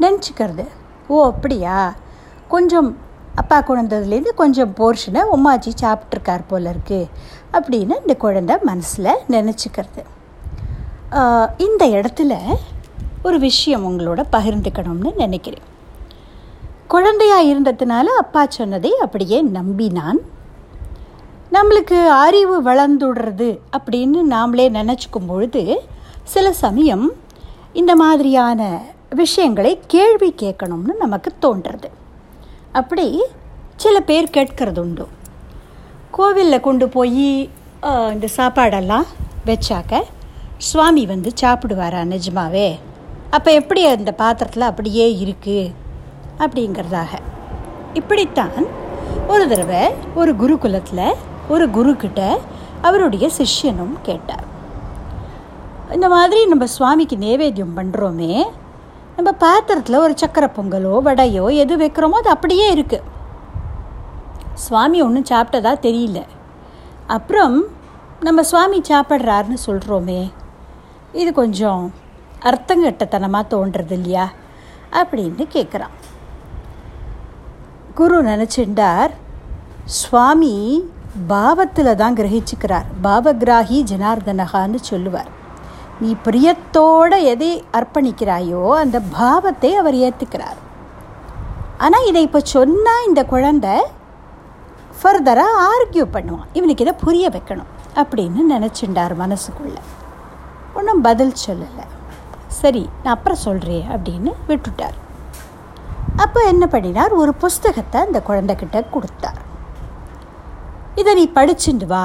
நினச்சிக்கிறது 0.00 0.66
ஓ 1.08 1.24
அப்படியா? 1.30 1.78
கொஞ்சம் 2.48 2.88
அப்பா 3.34 3.56
குழந்ததுலேருந்து 3.60 4.32
கொஞ்சம் 4.34 4.74
போர்ஷனை 4.78 5.22
உமாச்சி 5.36 5.72
சாப்பிட்ருக்கார் 5.82 6.48
போல 6.48 6.72
இருக்குது 6.74 7.08
அப்படின்னு 7.52 7.94
இந்த 8.02 8.14
குழந்தை 8.24 8.56
மனசில் 8.62 9.22
நினச்சிக்கிறது. 9.28 10.02
இந்த 11.66 11.84
இடத்துல 11.98 12.32
ஒரு 13.26 13.36
விஷயம் 13.44 13.84
உங்களோட 13.88 14.20
பகிர்ந்துக்கணும்னு 14.32 15.10
நினைக்கிறேன். 15.22 15.66
குழந்தையாக 16.92 17.46
இருந்ததுனால 17.52 18.06
அப்பா 18.22 18.42
சொன்னதை 18.56 18.90
அப்படியே 19.04 19.38
நம்பினான். 19.58 20.18
நம்மளுக்கு 21.56 21.98
அறிவு 22.24 22.56
வளர்ந்துடுறது 22.68 23.48
அப்படின்னு 23.76 24.20
நாமளே 24.34 24.66
நினச்சிக்கும் 24.78 25.28
பொழுது 25.30 25.62
சில 26.34 26.46
சமயம் 26.64 27.06
இந்த 27.80 27.94
மாதிரியான 28.02 28.60
விஷயங்களை 29.22 29.72
கேள்வி 29.94 30.30
கேட்கணும்னு 30.42 30.94
நமக்கு 31.04 31.32
தோன்றுறது. 31.44 31.90
அப்படி 32.80 33.06
சில 33.84 33.96
பேர் 34.10 34.34
கேட்கறது 34.36 34.80
உண்டு. 34.84 35.06
கோவிலில் 36.16 36.66
கொண்டு 36.66 36.88
போய் 36.96 37.30
இந்த 38.14 38.28
சாப்பாடெல்லாம் 38.36 39.08
வச்சாக்க 39.48 40.02
சுவாமி 40.58 41.06
வந்து 41.06 41.30
சாப்பிடுவாரா 41.40 42.02
நிஜமாவே? 42.12 42.78
அப்போ 43.30 43.52
எப்படி 43.52 43.86
அந்த 43.86 44.12
பாத்திரத்தில் 44.12 44.62
அப்படியே 44.62 45.06
இருக்குது 45.24 45.72
அப்படிங்கிறதாக. 46.38 47.12
இப்படித்தான் 47.94 48.66
ஒரு 49.26 49.48
தடவை 49.48 49.82
ஒரு 50.14 50.32
குருகுலத்தில் 50.34 51.16
ஒரு 51.48 51.68
குருக்கிட்ட 51.70 52.38
அவருடைய 52.82 53.30
சிஷ்யனும் 53.38 53.96
கேட்டார். 54.02 54.46
இந்த 55.92 56.08
மாதிரி 56.08 56.46
நம்ம 56.46 56.66
சுவாமிக்கு 56.66 57.16
நைவேத்தியம் 57.16 57.76
பண்ணுறோமே 57.78 58.44
நம்ம 59.16 59.30
பாத்திரத்தில் 59.32 59.98
ஒரு 59.98 60.14
சக்கரை 60.22 60.48
பொங்கலோ 60.56 60.94
வடையோ 61.08 61.44
எது 61.62 61.76
வைக்கிறோமோ 61.76 62.18
அது 62.22 62.30
அப்படியே 62.30 62.74
இருக்குது 62.74 63.04
சுவாமி 64.54 65.02
ஒன்றும் 65.02 65.30
சாப்பிட்டதா 65.30 65.72
தெரியல. 65.86 66.22
அப்புறம் 67.06 67.64
நம்ம 68.20 68.42
சுவாமி 68.42 68.80
சாப்பிட்றாருன்னு 68.80 69.58
சொல்கிறோமே 69.66 70.30
இது 71.22 71.30
கொஞ்சம் 71.42 71.82
அர்த்தங்கட்டத்தனமாக 72.48 73.50
தோன்றது 73.52 73.94
இல்லையா 73.98 74.26
அப்படின்னு 75.00 75.44
கேட்குறான் 75.56 75.94
குரு 77.98 78.16
நினச்சிண்டார் 78.30 79.12
சுவாமி 80.00 80.54
பாவத்தில் 81.28 81.98
தான் 82.00 82.16
கிரகிச்சுக்கிறார். 82.18 82.88
பாவகிராகி 83.04 83.76
ஜனார்தனகான்னு 83.90 84.78
சொல்லுவார். 84.90 85.30
நீ 86.00 86.10
பிரியத்தோட 86.26 87.12
எதை 87.32 87.50
அர்ப்பணிக்கிறாயோ 87.78 88.62
அந்த 88.82 88.96
பாவத்தை 89.18 89.70
அவர் 89.82 89.96
ஏற்றுக்கிறார் 90.06 90.58
ஆனால் 91.84 92.06
இதை 92.10 92.22
இப்போ 92.26 92.40
சொன்னால் 92.54 93.06
இந்த 93.08 93.22
குழந்தை 93.32 93.76
ஃபர்தராக 94.98 95.62
ஆர்கியூ 95.70 96.04
பண்ணுவான். 96.16 96.50
இவனுக்கு 96.58 96.84
இதை 96.86 96.94
புரிய 97.04 97.28
வைக்கணும். 97.36 97.70
அப்படின்னு 98.00 98.42
நினச்சிண்டார் 98.54 99.14
மனசுக்குள்ளே. 99.24 99.82
ஒன்றும் 100.78 101.02
பதில் 101.08 101.34
சொல்லலை. 101.46 101.84
சரி 102.60 102.82
நான் 103.02 103.14
அப்புறம் 103.16 103.44
சொல்கிறேன் 103.46 103.86
அப்படின்னு 103.94 104.30
விட்டுட்டார். 104.50 104.96
அப்போ 106.24 106.40
என்ன 106.52 106.64
பண்ணினார்? 106.74 107.12
ஒரு 107.22 107.32
புஸ்தகத்தை 107.42 107.98
அந்த 108.06 108.18
குழந்தைகிட்ட 108.28 108.78
கொடுத்தார். 108.94 109.40
இதை 111.00 111.12
நீ 111.18 111.24
படிச்சுட்டு 111.38 111.86
வா 111.92 112.04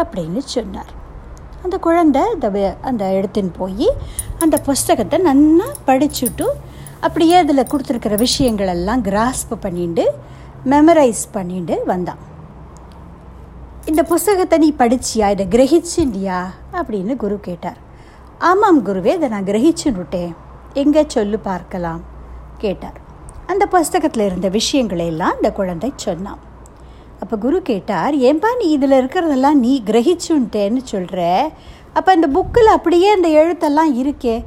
அப்படின்னு 0.00 0.40
சொன்னார். 0.54 0.92
அந்த 1.64 1.76
குழந்தை 1.86 2.20
அந்த 2.32 2.48
அந்த 2.88 3.04
எடுத்துன்னு 3.18 3.52
போய் 3.60 3.88
அந்த 4.44 4.56
புஸ்தகத்தை 4.68 5.18
நல்லா 5.28 5.68
படிச்சுட்டு 5.88 6.46
அப்படியே 7.06 7.34
அதில் 7.42 7.70
கொடுத்துருக்கிற 7.72 8.14
விஷயங்களெல்லாம் 8.26 9.02
கிராஸ்ப் 9.08 9.54
பண்ணிட்டு 9.64 10.04
மெமரைஸ் 10.72 11.24
பண்ணிட்டு 11.36 11.74
வந்தான். 11.90 12.22
இந்த 13.90 14.02
புஸ்தகத்தை 14.12 14.56
நீ 14.64 14.70
படிச்சியா? 14.80 15.26
இதை 15.34 15.44
கிரகிச்சிண்டியா 15.54 16.38
அப்படின்னு 16.78 17.12
குரு 17.24 17.36
கேட்டார். 17.48 17.78
ஆமாம் 18.46 18.84
குருவே 18.86 19.12
இதை 19.14 19.28
நான் 19.28 19.46
கிரகிச்சுன்னுட்டேன் 19.48 20.32
எங்கே 20.72 21.02
சொல்லு 21.06 21.38
பார்க்கலாம் 21.38 22.02
கேட்டார். 22.58 22.98
அந்த 23.46 23.66
புஸ்தகத்தில் 23.66 24.24
இருந்த 24.26 24.48
விஷயங்களை 24.48 25.06
எல்லாம் 25.06 25.34
அந்த 25.36 25.52
குழந்தை 25.52 25.92
சொன்னான். 25.96 26.38
அப்போ 27.20 27.36
குரு 27.36 27.62
கேட்டார் 27.62 28.14
ஏன்பா 28.14 28.50
நீ 28.60 28.66
இதில் 28.70 28.96
இருக்கிறதெல்லாம் 29.00 29.58
நீ 29.64 29.82
கிரகிச்சுன்ட்டேன்னு 29.86 30.82
சொல்கிற 30.84 31.50
அப்போ 31.92 32.14
இந்த 32.14 32.28
புக்கில் 32.36 32.76
அப்படியே 32.76 33.08
அந்த 33.10 33.28
எழுத்தெல்லாம் 33.28 33.92
இருக்கே. 34.02 34.44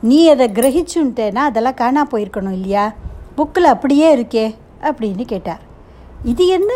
நீ 0.00 0.28
அதை 0.28 0.48
கிரகிச்சுன்ட்டேன்னா 0.48 1.44
அதெல்லாம் 1.50 1.80
காணா 1.82 2.06
போயிருக்கணும் 2.12 2.56
இல்லையா? 2.58 2.94
புக்கில் 3.36 3.72
அப்படியே 3.74 4.16
இருக்கே 4.16 4.54
அப்படின்னு 4.80 5.20
கேட்டார். 5.20 5.62
இது 6.24 6.46
என்ன 6.46 6.72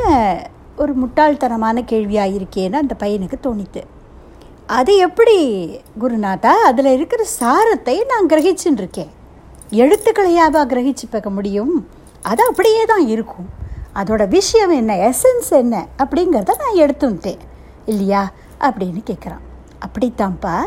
ஒரு 0.77 0.95
முட்டாள்தனமான 1.03 1.85
கேள்வியாக 1.85 2.35
இருக்கேன்னு 2.39 2.73
அந்த 2.73 2.97
பையனுக்கு 3.03 3.39
தோணித்து. 3.47 3.83
அது 4.67 4.97
எப்படி 4.97 5.67
குருநாதா? 6.01 6.47
அதில் 6.47 6.87
இருக்கிற 6.87 7.27
சாரத்தை 7.41 8.05
நான் 8.07 8.27
கிரகிச்சுன்னு 8.27 8.77
இருக்கேன் 8.77 9.11
எழுத்துக்களையாவா 9.71 10.61
கிரகிச்சு 10.67 11.07
பார்க்க 11.11 11.31
முடியும்? 11.31 11.89
அது 12.23 12.47
அப்படியே 12.49 12.85
தான் 12.85 13.07
இருக்கும். 13.07 13.49
அதோட 13.95 14.29
விஷயம் 14.29 14.71
என்ன 14.71 14.97
எசன்ஸ் 14.97 15.51
என்ன 15.51 15.87
அப்படிங்கிறத 15.99 16.51
நான் 16.59 16.75
எடுத்துட்டேன். 16.75 17.39
இல்லையா? 17.87 18.33
அப்படின்னு 18.61 19.03
கேட்குறான் 19.07 19.45
அப்படித்தான்ப்பா. 19.87 20.65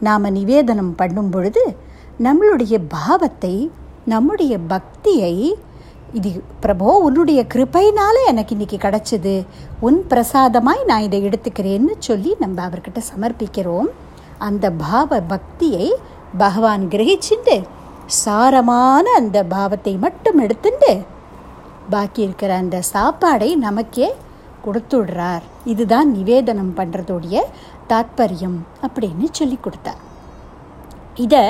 நாம் 0.00 0.24
நிவேதனம் 0.24 0.94
பண்ணும் 0.96 1.30
பொழுது 1.30 1.76
நம்மளுடைய 2.22 2.78
பாவத்தை 2.88 3.70
நம்முடைய 4.04 4.58
பக்தியை 4.58 5.58
இது 6.18 6.30
பிரபோ 6.62 6.88
உன்னுடைய 7.06 7.40
கிருப்பைனால 7.52 8.16
எனக்கு 8.30 8.52
இன்னைக்கு 8.56 8.78
கிடச்சிது. 8.84 9.34
உன் 9.86 10.00
பிரசாதமாய் 10.10 10.82
நான் 10.90 11.06
இதை 11.06 11.18
எடுத்துக்கிறேன்னு 11.28 11.94
சொல்லி 12.08 12.32
நம்ம 12.42 12.56
அவர்கிட்ட 12.66 13.00
சமர்ப்பிக்கிறோம். 13.12 13.88
அந்த 14.48 14.66
பாவ 14.84 15.20
பக்தியை 15.32 15.88
பகவான் 16.42 16.84
கிரகிச்சுண்டு 16.92 17.56
சாரமான 18.22 19.04
அந்த 19.20 19.38
பாவத்தை 19.54 19.94
மட்டும் 20.04 20.38
எடுத்துண்டு 20.44 20.92
பாக்கி 21.94 22.20
இருக்கிற 22.26 22.50
அந்த 22.62 22.76
சாப்பாடை 22.94 23.50
நமக்கே 23.66 24.08
கொடுத்துடுறார். 24.66 25.44
இதுதான் 25.72 26.08
நிவேதனம் 26.16 26.74
பண்ணுறதுடைய 26.78 27.38
தாத்பரியம் 27.90 28.58
அப்படின்னு 28.84 29.26
சொல்லி 29.38 29.58
கொடுத்தார். 29.64 30.02
இதை 31.24 31.42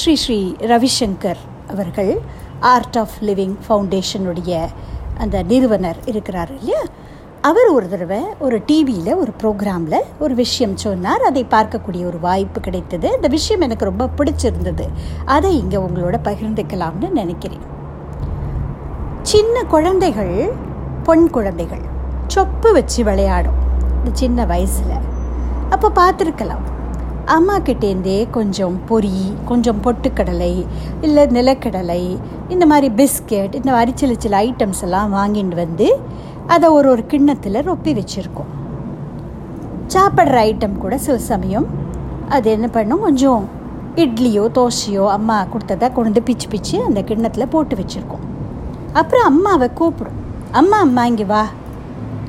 ஸ்ரீ 0.00 0.14
ஸ்ரீ 0.24 0.38
ரவிசங்கர் 0.72 1.40
அவர்கள் 1.70 2.20
ஆர்ட் 2.60 2.98
ஆஃப் 2.98 3.16
லிவிங் 3.20 3.56
ஃபவுண்டேஷனுடைய 3.68 4.66
அந்த 5.18 5.42
நிறுவனர் 5.42 5.96
இருக்கிறார் 6.04 6.52
இல்லையா? 6.58 6.80
அவர் 7.42 7.66
ஒரு 7.66 7.88
தடவை 7.88 8.20
ஒரு 8.38 8.62
டிவியில் 8.66 9.14
ஒரு 9.14 9.32
ப்ரோக்ராமில் 9.42 10.00
ஒரு 10.18 10.34
விஷயம் 10.34 10.76
சொன்னார். 10.76 11.20
அதை 11.20 11.46
பார்க்கக்கூடிய 11.50 12.06
ஒரு 12.06 12.18
வாய்ப்பு 12.20 12.60
கிடைத்தது. 12.60 13.14
அந்த 13.14 13.28
விஷயம் 13.28 13.60
எனக்கு 13.60 13.84
ரொம்ப 13.84 14.08
பிடிச்சிருந்தது. 14.16 14.88
அதை 15.24 15.58
இங்கே 15.58 15.76
உங்களோட 15.76 16.16
பகிர்ந்துக்கலாம்னு 16.24 17.10
நினைக்கிறேன். 17.10 17.64
சின்ன 19.22 19.62
குழந்தைகள் 19.62 20.52
பொன் 21.02 21.30
குழந்தைகள் 21.30 21.84
சொப்பு 22.34 22.72
வச்சு 22.72 23.04
விளையாடும். 23.04 23.58
இந்த 23.98 24.10
சின்ன 24.12 24.44
வயசில். 24.44 25.08
அப்போ 25.70 25.90
பார்த்துருக்கலாம். 25.94 26.66
அம்மா 27.34 27.58
கிட்டேருந்தே 27.58 28.30
கொஞ்சம் 28.30 28.80
பொரி 28.88 29.18
கொஞ்சம் 29.44 29.80
பொட்டுக்கடலை 29.84 30.66
இல்லை 31.00 31.26
நிலக்கடலை 31.26 32.18
இந்த 32.48 32.66
மாதிரி 32.66 32.88
பிஸ்கெட் 32.98 33.54
இந்த 33.54 33.70
மாதிரி 33.70 33.92
சில 33.94 34.14
சில 34.18 34.42
ஐட்டம்ஸ் 34.42 34.82
எல்லாம் 34.82 35.14
வாங்கிட்டு 35.14 35.54
வந்து 35.54 35.98
அதை 36.46 36.68
ஒரு 36.68 36.90
ஒரு 36.90 37.06
கிண்ணத்தில் 37.06 37.54
ரொப்பி 37.54 37.92
வச்சுருக்கோம். 37.98 38.50
சாப்பிட்ற 39.86 40.36
ஐட்டம் 40.48 40.78
கூட 40.78 40.98
சில 40.98 41.18
சமயம் 41.18 41.66
அது 42.28 42.50
என்ன 42.50 42.68
பண்ணும்? 42.68 43.00
கொஞ்சம் 43.00 43.48
இட்லியோ 43.96 44.44
தோசையோ 44.54 45.08
அம்மா 45.08 45.44
கொடுத்ததை 45.44 45.92
கொண்டு 45.92 46.22
பிச்சு 46.22 46.48
பிச்சு 46.48 46.84
அந்த 46.84 47.02
கிண்ணத்தில் 47.02 47.48
போட்டு 47.48 47.76
வச்சுருக்கோம். 47.76 48.26
அப்புறம் 48.92 49.24
அம்மாவை 49.24 49.68
கூப்பிடும். 49.74 50.18
அம்மா 50.50 50.78
அம்மா 50.78 51.06
இங்கே 51.06 51.24
வா. 51.24 51.46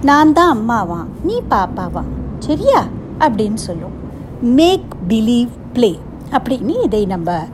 நான் 0.02 0.34
தான் 0.34 0.49
அம்மாவான் 0.49 1.08
நீ 1.23 1.41
பாப்பாவான் 1.49 2.12
சரியா? 2.39 2.84
அப்படின்னு 3.19 3.60
சொல்லும். 3.69 4.00
மேக் 4.41 4.93
பிலீவ் 5.08 5.49
ப்ளே 5.73 5.99
அப்படின்னு 6.32 6.84
இதை 6.84 7.06
நம்ம 7.06 7.47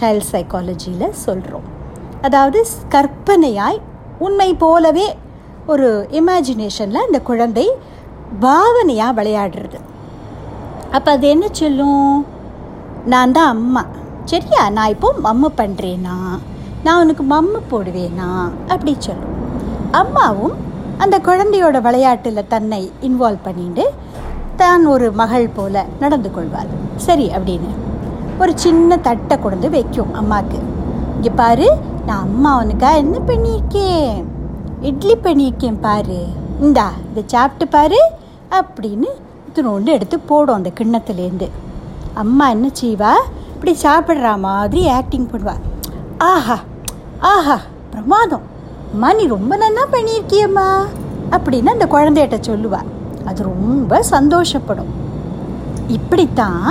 சைல்ட் 0.00 0.28
சைக்காலஜியில் 0.32 1.10
சொல்கிறோம் 1.10 1.62
அதாவது 2.20 2.66
கற்பனையாய் 2.88 3.80
உண்மை 4.18 4.54
போலவே 4.54 5.16
ஒரு 5.66 6.08
இமேஜினேஷனில் 6.10 7.04
அந்த 7.06 7.20
குழந்தை 7.20 7.72
பாவனையாக 8.40 9.16
விளையாடுறது. 9.18 9.78
அப்போ 10.90 11.10
அது 11.10 11.28
என்ன 11.28 11.48
சொல்லும்? 11.52 12.26
நான் 13.04 13.32
தான் 13.32 13.48
அம்மா. 13.48 13.84
சரியா? 14.24 14.70
நான் 14.70 14.88
இப்போ 14.88 15.14
மம்மு 15.22 15.48
பண்ணுறேனா 15.56 16.16
நான் 16.84 17.00
உனக்கு 17.02 17.22
மம்மு 17.22 17.58
போடுவேனா? 17.70 18.48
அப்படி 18.68 18.96
சொல்லும். 18.98 19.36
அம்மாவும் 19.90 20.54
அந்த 20.98 21.18
குழந்தையோட 21.18 21.80
விளையாட்டில் 21.80 22.48
தன்னை 22.48 22.92
இன்வால்வ் 23.02 23.38
பண்ணிட்டு 23.42 23.92
தான் 24.62 24.84
ஒரு 24.94 25.06
மகள் 25.20 25.46
போல 25.56 25.84
நடந்து 26.02 26.30
கொள்வாள். 26.36 26.70
சரி 27.06 27.26
அப்படின்னு. 27.36 27.70
ஒரு 28.42 28.52
சின்ன 28.64 28.96
தட்டை 29.06 29.36
கொண்டு 29.40 29.68
வைக்கும் 29.74 30.12
அம்மாவுக்கு 30.20 30.58
இங்கே 31.16 31.32
பாரு 31.40 31.66
நான் 32.06 32.22
அம்மா 32.26 32.50
உனக்கா 32.60 32.90
என்ன 33.02 33.16
பண்ணியிருக்கேன்? 33.28 34.14
இட்லி 34.90 35.14
பண்ணியிருக்கேன் 35.26 35.82
பாரு. 35.86 36.20
இந்தா 36.66 36.86
இதை 37.10 37.22
சாப்பிட்டு 37.34 37.66
பாரு 37.74 38.00
அப்படின்னு 38.58 39.10
இத்தினோண்டு 39.48 39.90
எடுத்து 39.96 40.16
போடும் 40.30 40.58
அந்த 40.58 40.70
கிண்ணத்துலேருந்து 40.78 41.48
அம்மா 42.22 42.44
என்ன 42.54 42.66
செய்வா? 42.80 43.12
இப்படி 43.54 43.72
சாப்பிட்ற 43.84 44.30
மாதிரி 44.46 44.82
ஆக்டிங் 44.98 45.28
பண்ணுவா 45.32 45.54
ஆஹா 46.30 46.56
ஆஹா 47.34 47.56
பிரமாதம். 47.92 48.44
அம்மா 48.92 49.08
நீ 49.18 49.24
ரொம்ப 49.36 49.52
நல்லா 49.62 49.84
பண்ணியிருக்கியம்மா 49.94 50.66
அப்படின்னு 51.34 51.74
அந்த 51.76 51.86
குழந்தைகிட்ட 51.94 52.38
சொல்லுவாள் 52.48 52.88
அது 53.24 53.42
ரொம்ப 53.42 54.00
சந்தோஷப்படும். 54.10 54.90
இப்படித்தான் 55.88 56.66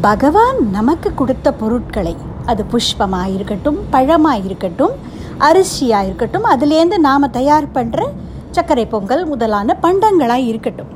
பகவான் 0.00 0.58
நமக்கு 0.70 1.08
கொடுத்த 1.14 1.48
பொருட்களை 1.52 2.14
அது 2.46 2.62
புஷ்பமாக 2.72 3.32
இருக்கட்டும் 3.32 3.78
பழமாக 3.90 4.42
இருக்கட்டும் 4.44 4.94
அரிசியாக 5.38 6.06
இருக்கட்டும் 6.06 6.44
அதுலேருந்து 6.44 6.98
நாம் 6.98 7.30
தயார் 7.30 7.68
பண்ணுற 7.74 8.00
சர்க்கரை 8.50 8.84
பொங்கல் 8.86 9.24
முதலான 9.26 9.76
பண்டங்களாக 9.82 10.46
இருக்கட்டும் 10.46 10.90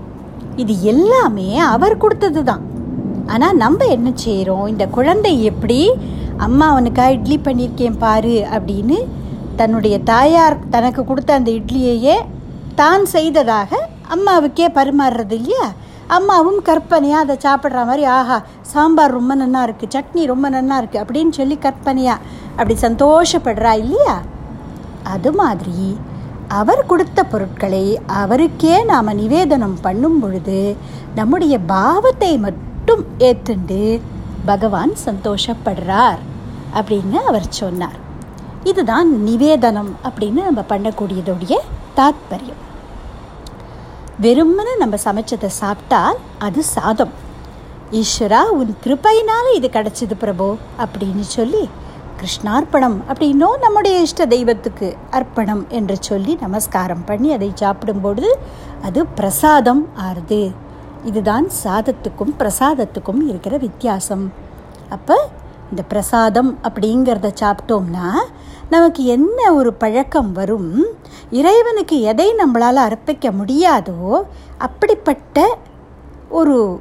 இது 0.57 0.75
எல்லாமே 0.83 1.49
அவர் 1.67 1.97
கொடுத்தது 1.97 2.43
தான் 2.45 2.65
ஆனால் 3.27 3.57
நம்ம 3.57 3.87
என்ன 3.87 4.09
செய்கிறோம் 4.15 4.67
இந்த 4.67 4.85
குழந்தை 4.89 5.33
எப்படி 5.43 5.81
அம்மா 6.37 6.67
அவனுக்காக 6.69 7.13
இட்லி 7.13 7.39
பண்ணியிருக்கேன் 7.39 7.99
பாரு 7.99 8.37
அப்படின்னு 8.53 8.99
தன்னுடைய 9.57 9.97
தாயார் 10.03 10.57
தனக்கு 10.71 11.03
கொடுத்த 11.05 11.31
அந்த 11.35 11.51
இட்லியையே 11.51 12.17
தான் 12.75 13.05
செய்ததாக 13.07 13.71
அம்மாவுக்கே 14.15 14.67
பரிமாறுறது 14.79 15.37
இல்லையா? 15.41 15.67
அம்மாவும் 16.17 16.61
கற்பனையாக 16.69 17.25
அதை 17.25 17.37
சாப்பிட்ற 17.47 17.81
மாதிரி 17.89 18.05
ஆஹா 18.19 18.37
சாம்பார் 18.73 19.17
ரொம்ப 19.19 19.33
நல்லா 19.43 19.63
இருக்குது 19.67 19.95
சட்னி 19.95 20.23
ரொம்ப 20.33 20.47
நல்லா 20.55 20.77
இருக்குது 20.81 21.03
அப்படின்னு 21.03 21.33
சொல்லி 21.39 21.57
கற்பனையாக 21.67 22.25
அப்படி 22.59 22.77
சந்தோஷப்படுறா 22.87 23.73
இல்லையா? 23.83 24.17
அது 25.15 25.33
மாதிரி 25.41 25.81
அவர் 26.61 26.83
கொடுத்த 26.91 27.21
பொருட்களை 27.33 27.85
அவருக்கே 28.21 28.77
நாம் 28.91 29.19
நிவேதனம் 29.23 29.79
பண்ணும் 29.87 30.19
பொழுது 30.23 30.61
நம்முடைய 31.19 31.55
பாவத்தை 31.75 32.33
மட்டும் 32.47 33.03
ஏற்றுண்டு 33.29 33.81
பகவான் 34.51 34.95
சந்தோஷப்படுறார் 35.07 36.23
அப்படின்னு 36.79 37.19
அவர் 37.31 37.49
சொன்னார். 37.61 37.99
இதுதான் 38.71 39.11
நிவேதனம் 39.29 39.93
அப்படின்னு 40.09 40.41
நம்ம 40.49 40.65
பண்ணக்கூடியதுடைய 40.73 41.57
தாத்பரியம். 41.99 42.63
வெறுமனே 44.23 44.77
நம்ம 44.77 44.97
சமைச்சதை 45.05 45.47
சாப்பிட்டால் 45.47 46.17
அது 46.39 46.63
சாதம். 46.63 47.11
ஈஸ்வரா 47.91 48.41
உன் 48.59 48.73
கிருப்பையினால் 48.85 49.51
இது 49.55 49.69
கிடச்சிது 49.69 50.15
பிரபு 50.19 50.47
அப்படின்னு 50.79 51.25
சொல்லி 51.35 51.69
கிருஷ்ணார்ப்பணம் 52.21 52.97
அப்படின்னும் 53.09 53.61
நம்முடைய 53.61 54.01
இஷ்ட 54.01 54.27
தெய்வத்துக்கு 54.27 54.97
அர்ப்பணம் 55.11 55.63
என்று 55.69 55.97
சொல்லி 56.01 56.35
நமஸ்காரம் 56.41 57.05
பண்ணி 57.05 57.33
அதை 57.33 57.53
சாப்பிடும்பொழுது 57.55 58.31
அது 58.83 59.07
பிரசாதம் 59.07 59.89
ஆறுது. 60.07 60.43
இதுதான் 61.05 61.49
சாதத்துக்கும் 61.65 62.35
பிரசாதத்துக்கும் 62.39 63.23
இருக்கிற 63.29 63.57
வித்தியாசம். 63.57 64.33
அப்போ 64.89 65.19
இந்த 65.71 65.83
பிரசாதம் 65.83 66.59
அப்படிங்கிறத 66.63 67.31
சாப்பிட்டோம்னா 67.43 68.09
நமக்கு 68.71 69.05
என்ன 69.05 69.53
ஒரு 69.53 69.73
பழக்கம் 69.73 70.33
வரும்? 70.33 70.85
இறைவனுக்கு 71.31 72.01
எதை 72.01 72.35
நம்மளால் 72.39 72.81
அர்ப்பிக்க 72.87 73.31
முடியாதோ 73.31 74.21
அப்படிப்பட்ட 74.59 75.59
ஒரு 76.29 76.81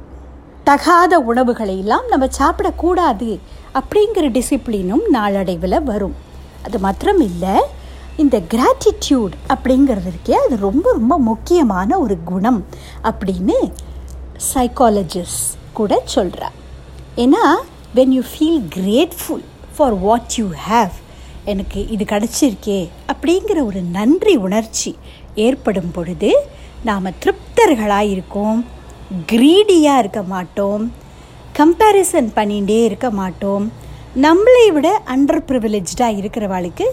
தகாத 0.64 1.20
உணவுகளை 1.20 1.78
எல்லாம் 1.78 2.06
நம்ம 2.08 2.26
சாப்பிடக்கூடாது 2.38 3.40
அப்படிங்கிற 3.74 4.26
டிசிப்ளினும் 4.38 5.04
நாளடைவில் 5.08 5.82
வரும். 5.82 6.14
அது 6.62 6.78
மாத்திரம் 6.78 7.20
இல்லை 7.20 7.56
இந்த 8.16 8.38
கிராட்டிடியூட் 8.38 9.34
அப்படிங்கிறது 9.48 10.08
இருக்கே 10.12 10.30
அது 10.30 10.56
ரொம்ப 10.56 10.92
ரொம்ப 10.92 11.18
முக்கியமான 11.18 11.98
ஒரு 11.98 12.16
குணம் 12.24 12.64
அப்படின்னு 13.02 13.58
சைக்காலஜிஸ்ட் 14.54 15.52
கூட 15.72 16.02
சொல்கிறா 16.14 16.48
ஏன்னா 17.16 17.44
when 17.94 18.14
you 18.16 18.22
feel 18.32 18.62
grateful 18.76 19.44
for 19.76 19.98
what 19.98 20.30
you 20.36 20.48
have 20.68 20.96
எனக்கு 21.52 21.80
இது 21.94 22.04
கிடச்சிருக்கே 22.04 22.78
அப்படிங்கிற 23.12 23.58
ஒரு 23.66 23.80
நன்றி 23.96 24.34
உணர்ச்சி 24.46 24.90
ஏற்படும் 25.46 25.92
பொழுது 25.96 26.30
நாம் 26.88 27.16
திருப்தர்களாக 27.22 28.10
இருக்கோம் 28.14 28.60
க்ரீடியாக 29.32 30.02
இருக்க 30.02 30.22
மாட்டோம் 30.32 30.84
கம்பேரிசன் 31.58 32.28
பண்ணிகிட்டே 32.38 32.78
இருக்க 32.88 33.08
மாட்டோம். 33.20 33.64
நம்மளை 34.24 34.66
விட 34.74 34.88
அண்டர் 35.14 35.42
ப்ரிவிலேஜாக 35.48 36.18
இருக்கிறவாளுக்கு 36.20 36.86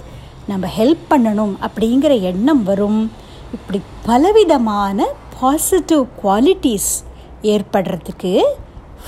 நம்ம 0.47 0.69
ஹெல்ப் 0.77 1.05
பண்ணணும் 1.09 1.53
அப்படிங்கிற 1.67 2.13
எண்ணம் 2.31 2.63
வரும். 2.63 3.01
இப்படி 3.55 3.79
பலவிதமான 4.07 5.07
பாசிட்டிவ் 5.39 6.03
குவாலிட்டிஸ் 6.23 6.91
ஏற்படுறதுக்கு 7.53 8.33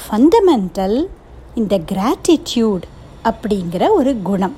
ஃபண்டமெண்டல் 0.01 0.97
இந்த 1.55 1.75
கிராட்டிடியூட் 1.91 2.85
அப்படிங்கிற 3.29 3.83
ஒரு 3.99 4.13
குணம். 4.29 4.55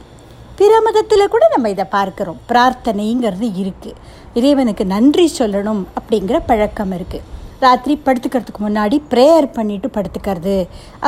பிற 0.60 0.74
மதத்தில் 0.86 1.32
கூட 1.34 1.43
நம்ம 1.54 1.69
இதை 1.74 1.86
பார்க்குறோம். 1.98 2.39
பிரார்த்தனைங்கிறது 2.50 3.48
இருக்குது 3.62 4.00
இறைவனுக்கு 4.39 4.84
நன்றி 4.93 5.26
சொல்லணும் 5.39 5.84
அப்படிங்கிற 6.00 6.38
பழக்கம் 6.50 6.93
இருக்குது 6.98 7.28
ராத்திரி 7.63 7.93
படுத்துக்கிறதுக்கு 8.06 8.62
முன்னாடி 8.65 8.98
ப்ரேயர் 9.12 9.48
பண்ணிட்டு 9.58 9.88
படுத்துக்கிறது 9.95 10.58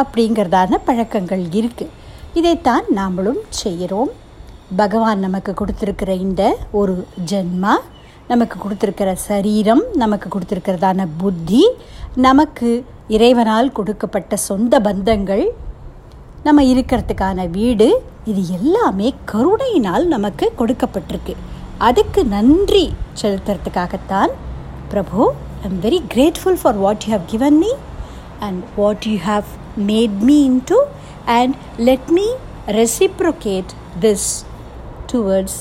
அப்படிங்கிறதான 0.02 0.80
பழக்கங்கள் 0.88 1.44
இருக்குது 1.60 1.94
இதைத்தான் 2.40 2.86
நாமளும் 3.00 3.42
செய்கிறோம். 3.62 4.12
பகவான் 4.82 5.24
நமக்கு 5.26 5.52
கொடுத்துருக்கிற 5.62 6.12
இந்த 6.26 6.44
ஒரு 6.82 6.94
ஜென்மா 7.32 7.74
நமக்கு 8.32 8.58
கொடுத்துருக்கிற 8.60 9.12
சரீரம் 9.30 9.84
நமக்கு 10.04 10.28
கொடுத்துருக்கிறதான 10.30 11.08
புத்தி 11.22 11.64
நமக்கு 12.28 12.70
இறைவனால் 13.16 13.76
கொடுக்கப்பட்ட 13.80 14.36
சொந்த 14.50 14.80
பந்தங்கள் 14.88 15.46
நம்ம 16.46 16.64
இருக்கிறதுக்கான 16.64 17.50
வீடு 17.58 17.88
இது 18.30 18.42
எல்லாமே 18.58 19.14
கருணையினால் 19.32 20.06
நமக்கு 20.14 20.46
கொடுக்கப்பட்டிருக்கு. 20.60 21.34
அதுக்கு 21.88 22.22
நன்றி 22.26 22.86
செலுத்துறதுக்காகத்தான் 23.22 24.32
பிரபு 24.92 25.20
I 25.62 25.68
am 25.70 25.78
very 25.86 26.00
grateful 26.14 26.58
for 26.62 26.76
what 26.76 27.06
you 27.06 27.12
have 27.14 27.28
given 27.34 27.58
me 27.58 27.72
and 28.40 28.62
what 28.76 29.06
you 29.12 29.18
have 29.28 29.44
made 29.92 30.18
me 30.30 30.38
into 30.64 30.80
and 31.38 31.56
let 31.90 32.10
me 32.10 32.28
reciprocate 32.80 33.72
this 34.00 34.28
towards 35.14 35.60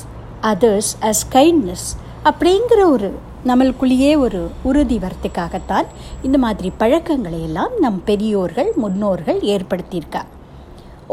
others 0.53 0.93
as 1.11 1.25
kindness 1.37 1.87
அப்படிங்கிற 2.25 2.83
ஒரு 2.95 3.11
நம்மளுக்குள்ளேயே 3.47 4.13
ஒரு 4.25 4.51
உறுதி 4.63 4.99
வரத்துக்காகத்தான் 4.99 5.87
இந்த 6.23 6.39
மாதிரி 6.39 6.73
பழக்கங்களை 6.83 7.43
எல்லாம் 7.43 7.73
நம் 7.79 8.03
பெரியோர்கள் 8.05 8.73
முன்னோர்கள் 8.77 9.41
ஏற்படுத்தியிருக்கா. 9.41 10.23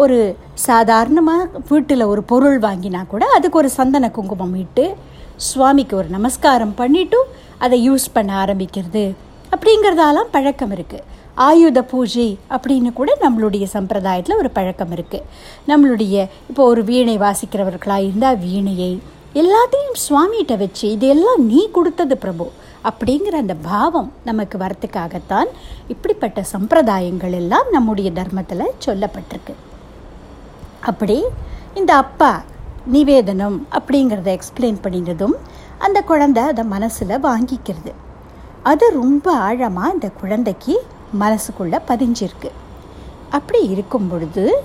ஒரு 0.04 0.18
சாதாரணமாக 0.68 1.62
வீட்டில் 1.70 2.10
ஒரு 2.12 2.22
பொருள் 2.32 2.58
வாங்கினா 2.66 3.02
கூட 3.14 3.24
அதுக்கு 3.36 3.60
ஒரு 3.62 3.70
சந்தன 3.78 4.10
குங்குமம் 4.18 4.56
இட்டு 4.64 4.86
சுவாமிக்கு 5.48 5.96
ஒரு 6.02 6.10
நமஸ்காரம் 6.16 6.74
பண்ணிவிட்டு 6.80 7.20
அதை 7.66 7.78
யூஸ் 7.88 8.06
பண்ண 8.16 8.32
ஆரம்பிக்கிறது. 8.44 9.04
அப்படிங்கிறதாலாம் 9.54 10.34
பழக்கம் 10.36 10.74
இருக்குது 10.76 11.06
ஆயுத 11.48 11.80
பூஜை 11.92 12.30
அப்படின்னு 12.56 12.90
கூட 13.00 13.10
நம்மளுடைய 13.24 13.66
சம்பிரதாயத்தில் 13.76 14.40
ஒரு 14.42 14.50
பழக்கம் 14.58 14.94
இருக்குது 14.98 15.28
நம்மளுடைய 15.68 16.16
இப்போ 16.50 16.64
ஒரு 16.72 16.84
வீணை 16.90 17.16
வாசிக்கிறவர்களாக 17.26 18.06
இருந்தால் 18.08 18.42
வீணையை 18.46 18.92
எல்லாத்தையும் 19.42 19.98
சுவாமிகிட்ட 20.06 20.54
வச்சு 20.64 20.86
இதெல்லாம் 20.96 21.42
நீ 21.52 21.62
கொடுத்தது 21.78 22.18
பிரபு 22.24 22.48
அப்படிங்கிற 22.90 23.38
அந்த 23.44 23.56
பாவம் 23.70 24.10
நமக்கு 24.30 24.58
வரத்துக்காகத்தான் 24.64 25.50
இப்படிப்பட்ட 25.94 26.44
சம்பிரதாயங்கள் 26.54 27.38
எல்லாம் 27.42 27.70
நம்முடைய 27.78 28.10
தர்மத்தில் 28.20 28.76
சொல்லப்பட்டிருக்கு. 28.86 29.56
அப்படி 30.82 31.24
இந்த 31.74 31.96
அப்பா 31.96 32.42
நிவேதனம் 32.86 33.68
அப்படிங்கிறத 33.72 34.38
எக்ஸ்பிளைன் 34.38 34.78
பண்ணினதும் 34.84 35.34
அந்த 35.78 36.02
குழந்தை 36.02 36.44
அதை 36.44 36.63
மனசில் 36.63 37.24
வாங்கிக்கிறது. 37.24 37.92
அது 38.63 38.92
ரொம்ப 38.92 39.32
ஆழமாக 39.32 39.94
இந்த 39.94 40.10
குழந்தைக்கு 40.22 40.86
மனசுக்குள்ளே 41.20 41.80
பதிஞ்சிருக்கு. 41.88 42.52
அப்படி 43.30 43.63
இருக்கும் 43.68 44.08
பொழுது 44.08 44.63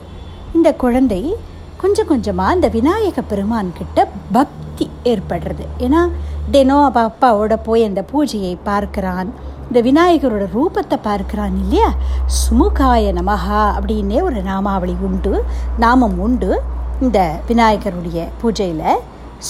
இந்த 0.53 0.75
குழந்தை 0.75 1.37
கொஞ்சம் 1.77 2.07
கொஞ்சமாக 2.07 2.55
இந்த 2.55 2.69
விநாயக 2.69 3.23
பெருமான் 3.23 3.73
கிட்ட 3.79 4.09
பக்தி 4.33 4.91
ஏற்படுறது. 5.05 5.65
ஏன்னா 5.79 6.11
தினம் 6.51 6.85
அப்பா 6.85 7.11
அப்பாவோட 7.11 7.57
போய் 7.63 7.85
அந்த 7.85 8.05
பூஜையை 8.13 8.57
பார்க்கிறான். 8.65 9.33
இந்த 9.73 9.91
விநாயகரோட 9.91 10.47
ரூபத்தை 10.55 10.97
பார்க்குறான் 11.05 11.55
இல்லையா? 11.61 11.93
சுமுகாய 12.39 13.05
நமஹா 13.19 13.61
அப்படின்னே 13.77 14.23
ஒரு 14.23 14.43
நாமாவளி 14.43 14.95
உண்டு 15.01 15.45
நாமம் 15.79 16.19
உண்டு 16.19 16.61
இந்த 17.01 17.35
விநாயகருடைய 17.49 18.27
பூஜையில். 18.43 18.99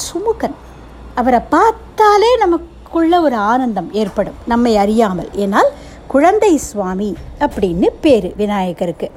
சுமுகன் 0.03 0.55
அவரை 1.15 1.41
பார்த்தாலே 1.49 2.37
நமக்குள்ள 2.37 3.21
ஒரு 3.21 3.37
ஆனந்தம் 3.37 3.93
ஏற்படும் 3.93 4.39
நம்மை 4.47 4.77
அறியாமல். 4.77 5.29
ஏன்னால் 5.37 5.73
குழந்தை 6.07 6.57
சுவாமி 6.57 7.17
அப்படின்னு 7.39 7.87
பேர் 8.01 8.37
விநாயகருக்கு. 8.37 9.11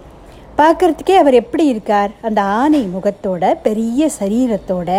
பார்க்குறதுக்கே 0.57 1.15
அவர் 1.15 1.33
எப்படி 1.33 1.65
இருக்கார்? 1.65 2.11
அந்த 2.21 2.41
ஆனை 2.41 2.89
முகத்தோட 2.95 3.53
பெரிய 3.61 4.09
சரீரத்தோட 4.19 4.89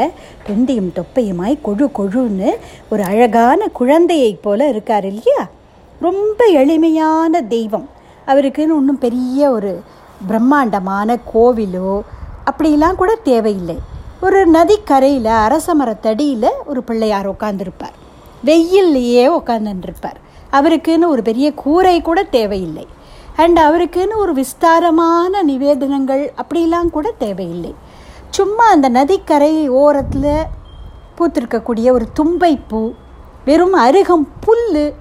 ரெண்டையும் 0.48 0.94
தொப்பையுமாய் 1.00 1.62
கொழு 1.64 1.88
கொழுன்னு 1.98 2.52
ஒரு 2.88 3.02
அழகான 3.02 3.68
குழந்தையை 3.68 4.34
போல 4.34 4.68
இருக்கார் 4.68 5.04
இல்லையா? 5.04 5.48
ரொம்ப 6.00 6.44
எளிமையான 6.44 7.42
தெய்வம். 7.42 7.88
அவருக்குன்னு 8.26 8.76
ஒன்றும் 8.78 8.98
பெரிய 8.98 9.50
ஒரு 9.50 9.82
பிரம்மாண்டமான 10.26 11.18
கோவிலோ 11.34 12.00
அப்படிலாம் 12.50 12.94
கூட 12.94 13.14
தேவையில்லை. 13.14 13.78
ஒரு 14.20 14.46
நதிக்கரையில் 14.46 15.26
அரச 15.26 15.74
மரத்தடியில் 15.74 16.50
ஒரு 16.66 16.82
பிள்ளையார் 16.82 17.30
உட்காந்துருப்பார் 17.30 17.96
வெயில்லையே 18.44 19.24
உட்காந்துருப்பார் 19.38 20.20
அவருக்குன்னு 20.52 21.06
ஒரு 21.06 21.22
பெரிய 21.22 21.54
கூரை 21.54 22.02
கூட 22.02 22.22
தேவையில்லை. 22.22 22.86
அண்ட் 23.36 23.58
அவருக்குன்னு 23.58 24.16
ஒரு 24.16 24.32
விஸ்தாரமான 24.32 25.42
நிவேதனங்கள் 25.44 26.32
அப்படிலாம் 26.42 26.90
கூட 26.90 27.14
தேவையில்லை. 27.18 27.74
சும்மா 28.30 28.64
அந்த 28.64 28.88
நதிக்கரை 28.88 29.68
ஓரத்தில் 29.68 30.44
பூத்திருக்கக்கூடிய 31.16 31.90
ஒரு 31.90 32.06
தும்பை 32.12 32.60
பூ 32.68 32.92
வெறும் 33.44 33.74
அருகம் 33.74 34.26
புல் 34.40 34.94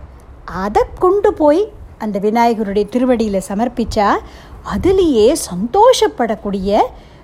அதை 0.45 0.83
கொண்டு 0.99 1.33
போய் 1.33 1.71
அந்த 1.97 2.19
விநாயகருடைய 2.19 2.89
திருவடியில் 2.89 3.49
சமர்ப்பித்தா 3.49 4.17
அதுலேயே 4.75 5.35
சந்தோஷப்படக்கூடிய 5.51 6.79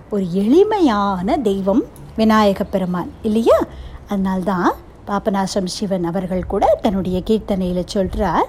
ஒரு 0.09 0.33
எளிமையான 0.33 1.37
தெய்வம் 1.37 1.83
விநாயக 2.15 2.63
பெருமான் 2.63 3.11
இல்லையா? 3.23 3.59
அதனால்தான் 4.07 4.71
பாபநாசம் 5.07 5.65
சிவன் 5.65 6.03
அவர்கள் 6.03 6.45
கூட 6.45 6.77
தன்னுடைய 6.81 7.19
கீர்த்தனையில் 7.19 7.85
சொல்கிறார் 7.85 8.47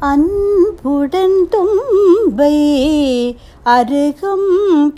அன்புடன் 0.00 1.48
தும்பை 1.48 2.56
அருகம் 3.64 4.48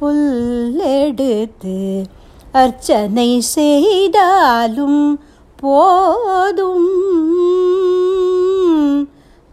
புல்லெடுத்து 0.02 2.04
அர்ச்சனை 2.52 3.40
செய்தாலும் 3.40 5.18
போதும். 5.64 6.88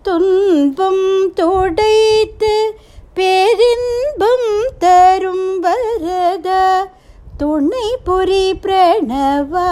துன்பம் 0.02 1.06
துடைத்து 1.34 2.54
பேரின்பம் 3.13 4.50
தரும் 4.80 5.60
வரத 5.60 6.50
துணை 7.38 7.88
புரி 8.06 8.45
பிரணவா 8.63 9.69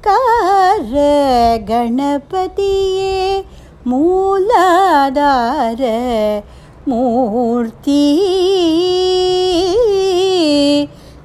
கார 0.00 0.94
கணபதியே 1.70 3.44
மூலாதார 3.90 5.82
மூர்த்தி 6.84 8.04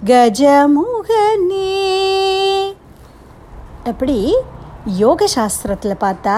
கஜமுகனே 0.06 0.99
அப்படி 3.90 4.18
யோக 4.98 5.28
சாஸ்திரத்தில் 5.36 6.02
பார்த்தா 6.04 6.38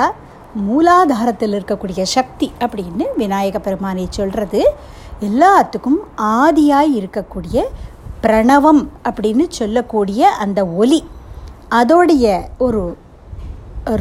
மூலாதாரத்தில் 0.61 1.53
இருக்கக்கூடிய 1.57 2.01
சக்தி 2.15 2.47
அப்படின்னு 2.59 3.05
விநாயக 3.17 3.59
பெருமானை 3.59 4.05
சொல்கிறது 4.09 4.61
எல்லாத்துக்கும் 5.27 5.99
ஆதியாய் 6.37 6.91
இருக்கக்கூடிய 6.99 7.57
பிரணவம் 8.21 8.81
அப்படின்னு 9.09 9.45
சொல்லக்கூடிய 9.59 10.21
அந்த 10.43 10.59
ஒலி 10.81 11.01
அதோடைய 11.79 12.25
ஒரு 12.65 12.81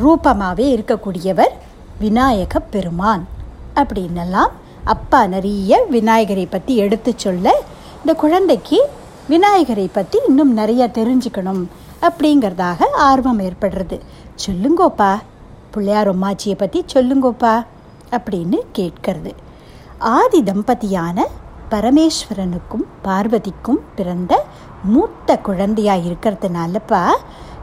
ரூபமாகவே 0.03 0.67
இருக்கக்கூடியவர் 0.77 1.53
விநாயக 1.99 2.61
பெருமான் 2.73 3.25
அப்படின்னெல்லாம் 3.75 4.53
அப்பா 4.85 5.21
நிறைய 5.27 5.79
விநாயகரை 5.91 6.47
பற்றி 6.47 6.75
எடுத்து 6.85 7.13
சொல்ல 7.17 7.47
இந்த 8.01 8.13
குழந்தைக்கு 8.15 8.79
விநாயகரை 9.29 9.89
பற்றி 9.93 10.19
இன்னும் 10.29 10.53
நிறைய 10.53 10.83
தெரிஞ்சுக்கணும். 10.99 11.63
அப்படிங்கிறதாக 12.03 12.89
ஆர்வம் 12.93 13.41
ஏற்படுறது. 13.41 14.01
சொல்லுங்கோப்பா 14.47 15.13
பிள்ளையார் 15.71 16.17
அம்மாச்சியை 16.17 16.57
பற்றி 16.57 16.85
சொல்லுங்கோப்பா 16.95 17.67
அப்படின்னு 18.11 18.59
கேட்கிறது. 18.73 19.35
ஆதி 19.99 20.43
தம்பதியான 20.43 21.25
பரமேஸ்வரனுக்கும் 21.71 22.87
பார்வதிக்கும் 23.03 23.81
பிறந்த 23.95 24.45
மூத்த 24.85 25.39
குழந்தையாக 25.39 26.09
இருக்கிறதுனாலப்பா 26.09 27.03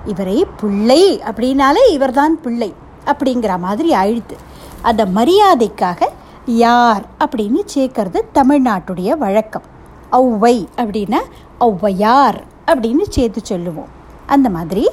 இவரை 0.06 0.46
பிள்ளை 0.60 1.20
அப்படின்னாலே 1.20 1.84
இவர்தான் 1.92 2.42
பிள்ளை 2.42 2.74
அப்படிங்கிற 3.06 3.60
மாதிரி 3.60 3.90
ஆயிடுது. 3.94 4.38
அந்த 4.82 5.06
மரியாதைக்காக 5.06 6.10
யார் 6.46 7.04
அப்படின்னு 7.20 7.62
சேர்க்கறது 7.76 8.22
தமிழ்நாட்டுடைய 8.34 9.10
வழக்கம். 9.10 9.68
ஔவை 10.12 10.68
அப்படின்னா 10.78 11.22
ஔவையார் 11.60 12.40
அப்படின்னு 12.66 13.06
சேர்த்து 13.10 13.42
சொல்லுவோம். 13.44 13.96
அந்த 14.28 14.50
மாதிரி 14.50 14.86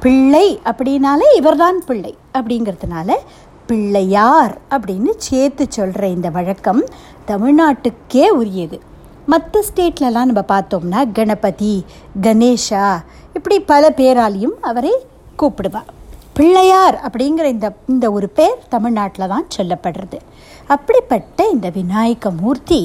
பிள்ளை 0.00 0.60
அப்படின்னாலே 0.64 1.26
இவர்தான் 1.36 1.78
பிள்ளை 1.84 2.12
அப்படிங்கிறதுனால 2.32 3.10
பிள்ளையார் 3.66 4.54
அப்படின்னு 4.70 5.10
சேர்த்து 5.16 5.66
சொல்கிற 5.68 6.08
இந்த 6.08 6.28
வழக்கம் 6.30 6.82
தமிழ்நாட்டுக்கே 7.26 8.28
உரியது. 8.28 8.78
மற்ற 9.26 9.62
ஸ்டேட்லலாம் 9.68 10.28
நம்ம 10.30 10.44
பார்த்தோம்னா 10.48 11.00
கணபதி 11.12 11.84
கணேஷா 12.22 12.84
இப்படி 13.34 13.60
பல 13.60 13.92
பேராலையும் 13.96 14.56
அவரை 14.60 14.92
கூப்பிடுவா 15.38 15.82
பிள்ளையார் 16.32 16.96
அப்படிங்கிற 17.06 17.44
இந்த 17.44 17.68
இந்த 17.88 18.06
ஒரு 18.12 18.28
பேர் 18.28 18.58
தமிழ்நாட்டில் 18.68 19.28
தான் 19.28 19.46
சொல்லப்படுறது. 19.56 20.18
அப்படிப்பட்ட 20.66 21.48
இந்த 21.48 21.70
விநாயக 21.70 22.30
மூர்த்தி 22.30 22.80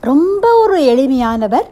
ரொம்ப 0.00 0.44
ஒரு 0.58 0.76
எளிமையானவர் 0.82 1.68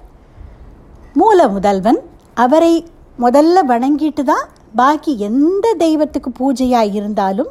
மூல 1.15 1.49
முதல்வன் 1.49 2.01
அவரை 2.37 2.75
முதல்ல 3.19 3.57
வணங்கிட்டு 3.71 4.23
தான் 4.23 4.47
பாக்கி 4.75 5.19
எந்த 5.19 5.75
தெய்வத்துக்கு 5.79 6.31
பூஜையாக 6.39 6.95
இருந்தாலும் 6.99 7.51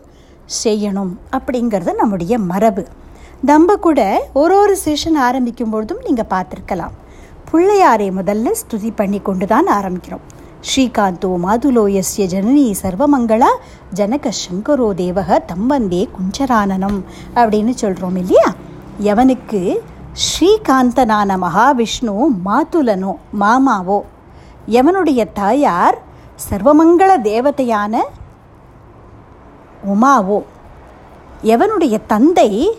செய்யணும் 0.63 1.11
அப்படிங்கிறது 1.37 1.91
நம்முடைய 1.93 2.39
மரபு. 2.39 2.83
நம்ம 3.41 3.75
கூட 3.75 4.29
ஒரு 4.33 4.55
ஒரு 4.57 4.77
செஷன் 4.85 5.17
ஆரம்பிக்கும் 5.27 5.69
பொழுதும் 5.69 6.01
நீங்கள் 6.07 6.29
பார்த்துருக்கலாம். 6.33 6.95
பிள்ளையாரை 7.51 8.07
முதல்ல 8.17 8.51
ஸ்துதி 8.61 8.91
பண்ணி 8.95 9.19
கொண்டு 9.21 9.47
தான் 9.47 9.67
ஆரம்பிக்கிறோம். 9.67 10.25
ஸ்ரீகாந்தோ 10.61 11.29
மாதுலோ 11.45 11.83
எஸ்ய 12.01 12.25
ஜனனி 12.33 12.65
சர்வமங்களா 12.81 13.51
ஜனக 13.93 14.31
சங்கரோ 14.43 14.89
தேவக 14.93 15.39
தம்பந்தே 15.45 16.09
குஞ்சரானனம் 16.17 16.99
அப்படின்னு 17.35 17.69
சொல்கிறோம் 17.69 18.15
இல்லையா? 18.15 18.49
எவனுக்கு? 18.99 19.61
ஸ்ரீகாந்தனான 20.25 21.37
மகாவிஷ்ணு 21.45 22.15
மாதுலனோ 22.47 23.13
மாமாவோ 23.39 23.99
எவனுடைய 24.67 25.27
தாயார் 25.33 25.97
சர்வமங்கள 26.49 27.17
தேவதையான 27.21 27.97
உமாவோ. 29.87 30.43
எவனுடைய 31.43 31.99
தந்தை 32.07 32.77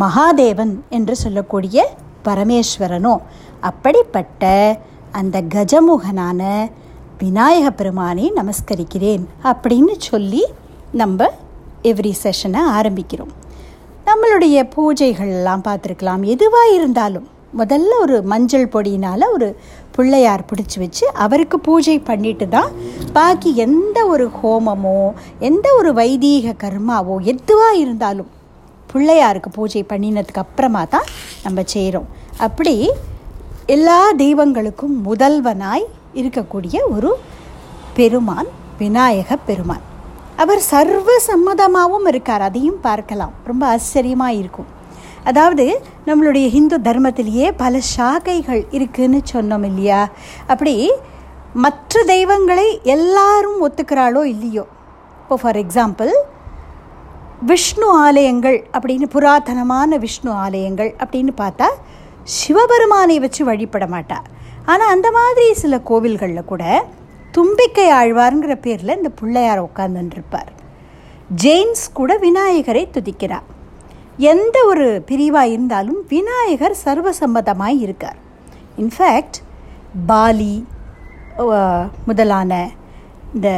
மகாதேவன் 0.00 0.74
என்று 0.88 1.16
சொல்லக்கூடிய 1.16 1.94
பரமேஸ்வரனோ. 2.24 3.20
அப்படிப்பட்ட 3.60 4.78
அந்த 5.12 5.42
கஜமுகனான 5.42 6.70
விநாயக 7.18 7.70
பெருமானை 7.70 8.32
நமஸ்கரிக்கிறேன் 8.32 9.24
அப்படின்னு 9.42 9.94
சொல்லி 9.98 10.44
நம்ம 10.92 11.30
எவ்ரி 11.82 12.12
செஷனை 12.22 12.60
ஆரம்பிக்கிறோம். 12.72 13.32
நம்மளுடைய 14.06 14.68
பூஜைகள்லாம் 14.76 15.64
பார்த்துருக்கலாம். 15.64 16.22
எதுவாக 16.22 16.68
இருந்தாலும் 16.68 17.28
முதல்ல 17.58 17.88
ஒரு 18.00 18.22
மஞ்சள் 18.22 18.68
பொடியினால் 18.68 19.22
ஒரு 19.32 19.56
பிள்ளையார் 19.96 20.48
பிடிச்சி 20.50 20.78
வச்சு 20.78 21.04
அவருக்கு 21.24 21.58
பூஜை 21.60 21.96
பண்ணிட்டு 22.00 22.48
தான் 22.48 22.70
பாக்கி 23.12 23.50
எந்த 23.66 23.98
ஒரு 24.06 24.26
ஹோமமோ 24.38 24.98
எந்த 25.38 25.66
ஒரு 25.78 25.92
வைதீக 25.92 26.54
கர்மாவோ 26.64 27.16
எதுவாக 27.32 27.80
இருந்தாலும் 27.84 28.30
பிள்ளையாருக்கு 28.92 29.50
பூஜை 29.58 29.84
பண்ணினதுக்கு 29.88 30.42
அப்புறமா 30.44 30.84
தான் 30.84 31.08
நம்ம 31.42 31.62
செய்கிறோம் 31.74 32.08
அப்படி 32.46 32.74
எல்லா 33.76 33.98
தெய்வங்களுக்கும் 34.24 34.96
முதல்வனாய் 35.08 35.86
இருக்கக்கூடிய 36.20 36.76
ஒரு 36.94 37.10
பெருமான் 37.98 38.48
விநாயக 38.78 39.36
பெருமான். 39.48 39.84
அவர் 40.42 40.60
சர்வ 40.72 41.08
சம்மதமாகவும் 41.26 42.06
இருக்கார். 42.06 42.42
அதையும் 42.48 42.80
பார்க்கலாம். 42.86 43.32
ரொம்ப 43.50 43.62
ஆச்சரியமாக 43.66 44.38
இருக்கும். 44.40 44.68
அதாவது 45.24 45.82
நம்மளுடைய 46.06 46.48
ஹிந்து 46.48 46.78
தர்மத்திலேயே 46.78 47.52
பல 47.56 47.80
சாகைகள் 47.80 48.66
இருக்குதுன்னு 48.70 49.20
சொன்னோம் 49.32 49.64
இல்லையா? 49.64 50.08
அப்படி 50.46 50.90
மற்ற 51.54 52.02
தெய்வங்களை 52.04 52.80
எல்லாரும் 52.82 53.68
ஒத்துக்கிறாளோ 53.68 54.24
இல்லையோ? 54.24 54.66
இப்போ 55.22 55.36
ஃபார் 55.36 55.56
எக்ஸாம்பிள் 55.56 56.12
விஷ்ணு 57.42 57.86
ஆலயங்கள் 57.86 58.68
அப்படின்னு 58.72 59.02
புராதனமான 59.02 59.98
விஷ்ணு 59.98 60.30
ஆலயங்கள் 60.30 60.94
அப்படின்னு 60.98 61.32
பார்த்தா 61.36 61.68
சிவபெருமானை 62.22 63.18
வச்சு 63.18 63.44
வழிபட 63.44 63.86
மாட்டா. 63.86 64.18
ஆனால் 64.66 64.88
அந்த 64.88 65.10
மாதிரி 65.10 65.54
சில 65.54 65.78
கோவில்களில் 65.78 66.44
கூட 66.44 66.64
தும்பிக்கை 67.32 67.90
ஆழ்வாருங்கிற 67.90 68.54
பேரில் 68.54 68.96
இந்த 68.96 69.08
பிள்ளையார் 69.08 69.68
உட்காந்துருப்பார் 69.68 70.50
ஜெயின்ஸ் 71.34 71.92
கூட 71.92 72.16
விநாயகரை 72.16 72.88
துதிக்கிறார் 72.92 73.48
எந்த 74.28 74.56
ஒரு 74.70 74.86
பிரிவாக 75.08 75.52
இருந்தாலும் 75.54 75.98
விநாயகர் 76.12 76.74
சர்வசம்மதமாய் 76.84 77.78
இருக்கார். 77.84 78.18
இன்ஃபேக்ட் 78.82 79.38
பாலி 80.10 80.54
முதலான 82.08 82.52
இந்த 83.34 83.48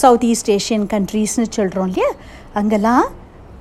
சவுத் 0.00 0.24
ஈஸ்ட் 0.30 0.50
ஏஷியன் 0.56 0.86
கண்ட்ரீஸ்னு 0.94 1.46
சொல்கிறோம் 1.56 1.88
இல்லையா? 1.90 2.10
அங்கெல்லாம் 2.60 3.06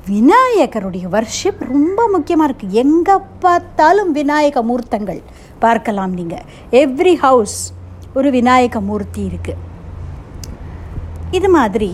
விநாயகருடைய 0.09 1.05
வர்ஷிப் 1.15 1.61
ரொம்ப 1.73 2.07
முக்கியமாக 2.15 2.47
இருக்குது 2.49 2.77
எங்கே 2.83 3.15
பார்த்தாலும் 3.43 4.11
விநாயக 4.19 4.63
மூர்த்தங்கள் 4.69 5.21
பார்க்கலாம் 5.65 6.13
நீங்கள் 6.19 6.45
எவ்ரி 6.83 7.15
ஹவுஸ் 7.25 7.57
ஒரு 8.19 8.29
விநாயக 8.37 8.79
மூர்த்தி 8.89 9.21
இருக்குது 9.29 9.59
இது 11.39 11.49
மாதிரி 11.57 11.91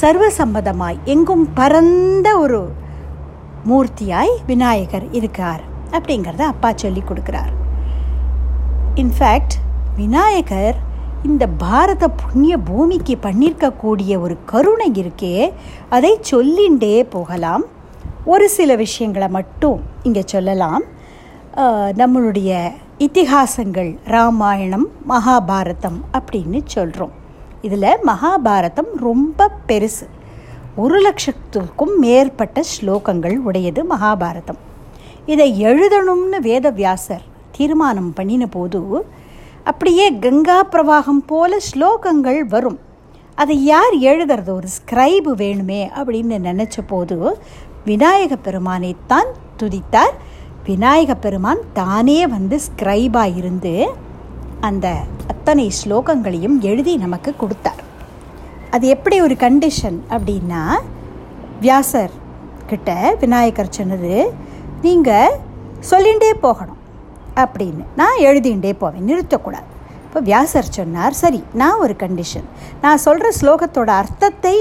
சர்வசம்மதமாய் 0.00 0.98
எங்கும் 1.12 1.44
பரந்த 1.58 2.30
ஒரு 2.38 2.58
மூர்த்தியாய் 3.70 4.32
விநாயகர் 4.50 5.06
இருக்கார் 5.18 5.62
அப்படிங்கிறத 5.96 6.42
அப்பா 6.52 6.70
சொல்லி 6.82 7.02
கொடுக்குறார். 7.08 7.52
இன்ஃபேக்ட் 9.02 9.54
விநாயகர் 9.98 10.78
இந்த 11.28 11.44
பாரத 11.62 12.04
புண்ணிய 12.22 12.54
பூமிக்கு 12.68 13.14
பண்ணியிருக்கக்கூடிய 13.26 14.12
ஒரு 14.24 14.36
கருணை 14.52 14.88
இருக்கே 15.02 15.36
அதை 15.96 16.12
சொல்லிண்டே 16.30 16.96
போகலாம். 17.14 17.64
ஒரு 18.32 18.46
சில 18.56 18.70
விஷயங்களை 18.84 19.28
மட்டும் 19.36 19.78
இங்கே 20.08 20.22
சொல்லலாம். 20.34 20.82
நம்மளுடைய 22.00 22.50
இத்திஹாசங்கள் 23.04 23.90
ராமாயணம் 24.14 24.86
மகாபாரதம் 25.12 26.00
அப்படின்னு 26.18 26.60
சொல்கிறோம் 26.74 27.14
இதில் 27.66 28.02
மகாபாரதம் 28.10 28.90
ரொம்ப 29.06 29.48
பெருசு. 29.68 30.06
ஒரு 30.76 30.96
லட்சத்துக்கும் 31.08 31.94
மேற்பட்ட 31.98 32.62
ஸ்லோகங்கள் 32.62 33.36
உடையது 33.36 33.84
மகாபாரதம். 33.90 34.60
இதை 35.26 35.64
எழுதணும்னு 35.64 36.38
வேதவியாசர் 36.42 37.24
தீர்மானம் 37.56 38.12
பண்ணின 38.12 38.46
போது 38.46 39.06
அப்படியே 39.64 40.18
கங்கா 40.18 40.64
பிரவாகம் 40.64 41.22
போல 41.26 41.56
ஸ்லோகங்கள் 41.72 42.40
வரும். 42.40 42.78
அதை 43.34 43.64
யார் 43.64 43.94
எழுதுறது? 43.94 44.50
ஒரு 44.54 44.68
ஸ்கிரைபு 44.76 45.32
வேணுமே 45.42 45.90
அப்படின்னு 45.96 46.36
நினச்ச 46.48 46.78
போது 46.86 47.38
விநாயக 47.84 48.36
பெருமானைத்தான் 48.44 49.30
துதித்தார். 49.62 50.16
விநாயக 50.64 51.14
பெருமான் 51.14 51.58
தானே 51.72 52.26
வந்து 52.26 52.60
ஸ்கிரைபாக 52.66 53.36
இருந்து 53.36 53.90
அந்த 54.60 54.96
அத்தனை 55.26 55.72
ஸ்லோகங்களையும் 55.84 56.58
எழுதி 56.60 56.96
நமக்கு 56.96 57.36
கொடுத்தார். 57.36 57.90
அது 58.74 58.84
எப்படி 58.94 59.16
ஒரு 59.26 59.34
கண்டிஷன் 59.44 59.98
அப்படின்னா 60.14 60.60
வியாசர் 61.64 62.12
கிட்ட 62.70 62.90
விநாயகர் 63.22 63.76
சொன்னது 63.78 64.12
நீங்கள் 64.86 65.36
சொல்லிகிட்டே 65.90 66.30
போகணும் 66.46 66.80
அப்படின்னு. 67.42 67.84
நான் 68.00 68.22
எழுதிண்டே 68.28 68.72
போவேன் 68.82 69.06
நிறுத்தக்கூடாது. 69.10 69.68
இப்போ 70.06 70.20
வியாசர் 70.30 70.74
சொன்னார் 70.78 71.18
சரி 71.22 71.40
நான் 71.60 71.82
ஒரு 71.84 71.94
கண்டிஷன் 72.02 72.48
நான் 72.84 73.02
சொல்கிற 73.06 73.28
ஸ்லோகத்தோட 73.40 73.90
அர்த்தத்தை 74.02 74.54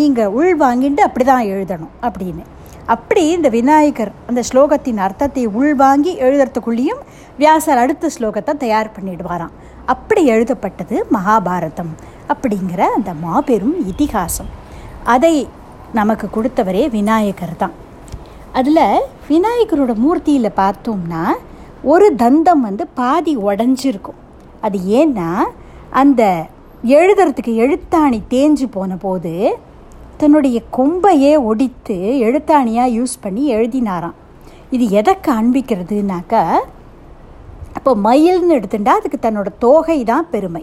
நீங்கள் 0.00 0.34
உள் 0.38 0.56
வாங்கிட்டு 0.64 1.02
அப்படி 1.06 1.24
தான் 1.30 1.48
எழுதணும் 1.54 1.94
அப்படின்னு. 2.06 2.44
அப்படி 2.94 3.22
இந்த 3.36 3.48
விநாயகர் 3.58 4.12
அந்த 4.30 4.40
ஸ்லோகத்தின் 4.50 5.02
அர்த்தத்தை 5.06 5.44
உள்வாங்கி 5.58 6.12
எழுதுறதுக்குள்ளேயும் 6.26 7.02
வியாசர் 7.42 7.82
அடுத்த 7.82 8.10
ஸ்லோகத்தை 8.16 8.54
தயார் 8.64 8.94
பண்ணிடுவாராம். 8.96 9.54
அப்படி 9.86 10.26
எழுதப்பட்டது 10.26 11.06
மகாபாரதம் 11.12 11.92
அப்படிங்கிற 12.28 12.80
அந்த 12.96 13.12
மாபெரும் 13.12 13.76
இதிகாசம். 13.88 14.50
அதை 15.04 15.48
நமக்கு 15.92 16.28
கொடுத்தவரே 16.34 16.90
விநாயகர் 16.90 17.56
தான். 17.56 17.72
அதில் 18.52 19.04
விநாயகரோட 19.28 19.92
மூர்த்தியில் 20.04 20.56
பார்த்தோம்னா 20.56 21.24
ஒரு 21.82 22.14
தந்தம் 22.18 22.62
வந்து 22.68 22.86
பாதி 22.86 23.36
உடஞ்சிருக்கும். 23.38 24.20
அது 24.60 24.78
ஏன்னா 24.78 25.30
அந்த 25.90 26.46
எழுதுறதுக்கு 26.84 27.52
எழுத்தாணி 27.64 28.20
தேஞ்சு 28.30 28.66
போன 28.70 28.96
போது 28.96 29.58
தன்னுடைய 30.16 30.62
கொம்பையே 30.76 31.42
ஒடித்து 31.42 31.96
எழுத்தாணியாக 31.96 32.94
யூஸ் 32.98 33.14
பண்ணி 33.20 33.54
எழுதினாராம். 33.54 34.18
இது 34.70 34.88
எதை 34.90 35.14
காண்பிக்கிறதுனாக்கா 35.28 36.44
அப்போ 37.84 37.92
மயில்னு 38.02 38.56
எடுத்துட்டா 38.56 38.92
அதுக்கு 38.98 39.18
தன்னோட 39.22 39.48
தோகை 39.58 39.96
தான் 40.10 40.26
பெருமை. 40.32 40.60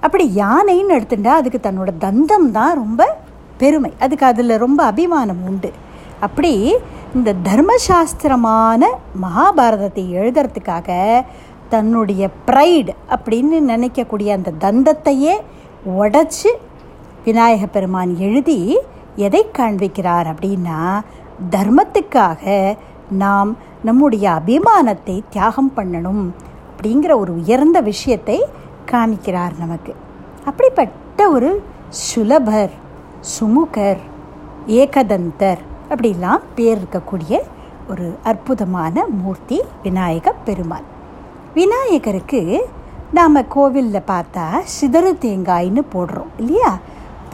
அப்படி 0.00 0.24
யானைன்னு 0.38 0.94
எடுத்துட்டா 0.96 1.32
அதுக்கு 1.40 1.58
தன்னோட 1.66 1.90
தந்தம் 2.04 2.46
தான் 2.56 2.72
ரொம்ப 2.74 3.02
பெருமை. 3.60 3.90
அதுக்கு 4.04 4.24
அதில் 4.26 4.54
ரொம்ப 4.64 4.80
அபிமானம் 4.84 5.42
உண்டு. 5.48 5.70
அப்படி 6.20 6.50
இந்த 7.14 7.34
தர்மசாஸ்திரமான 7.48 8.82
மகாபாரதத்தை 9.24 10.04
எழுதுறதுக்காக 10.18 10.88
தன்னுடைய 11.68 12.30
ப்ரைடு 12.48 12.94
அப்படின்னு 13.16 13.60
நினைக்கக்கூடிய 13.72 14.30
அந்த 14.38 14.54
தந்தத்தையே 14.64 15.36
உடச்சி 16.00 16.52
விநாயக 17.24 17.66
பெருமான் 17.66 18.16
எழுதி 18.18 18.60
எதை 19.16 19.44
காண்பிக்கிறார் 19.58 20.30
அப்படின்னா 20.34 20.80
தர்மத்துக்காக 21.50 22.42
நாம் 23.22 23.52
நம்முடைய 23.84 24.30
அபிமானத்தை 24.30 25.22
தியாகம் 25.30 25.72
பண்ணணும் 25.76 26.24
அப்படிங்கிற 26.70 27.16
ஒரு 27.16 27.34
உயர்ந்த 27.34 27.80
விஷயத்தை 27.80 28.44
காமிக்கிறார் 28.92 29.58
நமக்கு. 29.58 29.94
அப்படிப்பட்ட 30.44 31.30
ஒரு 31.30 31.62
சுலபர் 31.88 32.70
சுமுகர் 33.20 34.00
ஏகதந்தர் 34.66 35.58
அப்படிலாம் 35.88 36.40
பேர் 36.54 36.78
இருக்கக்கூடிய 36.82 37.40
ஒரு 37.88 38.16
அற்புதமான 38.22 39.06
மூர்த்தி 39.06 39.62
விநாயக 39.82 40.32
பெருமான் 40.32 40.84
விநாயகருக்கு 41.54 42.66
நாம் 43.12 43.48
கோவிலில் 43.48 44.06
பார்த்தா 44.06 44.58
சிதறு 44.62 45.12
தேங்காய்னு 45.20 45.82
போடுறோம் 45.94 46.32
இல்லையா? 46.38 46.78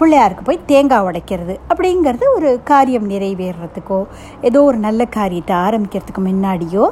பிள்ளையாருக்கு 0.00 0.44
போய் 0.48 0.64
தேங்காய் 0.70 1.06
உடைக்கிறது 1.08 1.54
அப்படிங்கிறது 1.70 2.24
ஒரு 2.36 2.50
காரியம் 2.70 3.06
நிறைவேறுறதுக்கோ 3.12 4.00
ஏதோ 4.48 4.60
ஒரு 4.68 4.78
நல்ல 4.86 5.04
காரியத்தை 5.18 5.54
ஆரம்பிக்கிறதுக்கு 5.66 6.22
முன்னாடியோ 6.28 6.84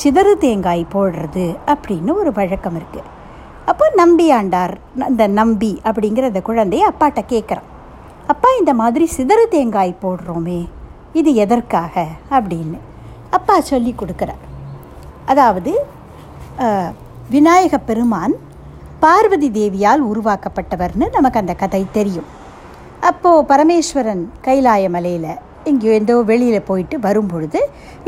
சிதறு 0.00 0.34
தேங்காய் 0.44 0.84
போடுறது 0.94 1.46
அப்படின்னு 1.72 2.12
ஒரு 2.20 2.30
வழக்கம் 2.38 2.76
இருக்குது 2.80 3.08
அப்போ 3.70 3.86
நம்பி 4.00 4.26
ஆண்டார் 4.36 4.74
இந்த 5.10 5.24
நம்பி 5.40 5.72
அப்படிங்கிற 5.88 6.24
அந்த 6.30 6.40
குழந்தைய 6.48 6.84
அப்பாட்ட 6.90 7.20
கேட்குறான். 7.32 7.68
அப்பா 8.32 8.48
இந்த 8.60 8.72
மாதிரி 8.80 9.04
சிதறு 9.16 9.44
தேங்காய் 9.54 9.92
போடுறோமே 10.02 10.60
இது 11.20 11.30
எதற்காக 11.44 12.04
அப்படின்னு 12.36 12.78
அப்பா 13.36 13.56
சொல்லி 13.70 13.92
கொடுக்குறார். 14.00 14.42
அதாவது 15.32 15.72
விநாயக 17.34 17.78
பெருமான் 17.88 18.34
பார்வதி 19.04 19.48
தேவியால் 19.58 20.02
உருவாக்கப்பட்டவர்னு 20.10 21.08
நமக்கு 21.16 21.40
அந்த 21.42 21.54
கதை 21.62 21.82
தெரியும். 21.98 22.28
அப்போது 23.08 23.46
பரமேஸ்வரன் 23.50 24.22
கைலாய 24.46 24.88
மலையில் 24.94 25.32
இங்கே 25.70 25.88
எந்தோ 25.98 26.16
வெளியில் 26.30 26.66
போயிட்டு 26.68 26.96
வரும் 27.06 27.30
பொழுது 27.32 27.60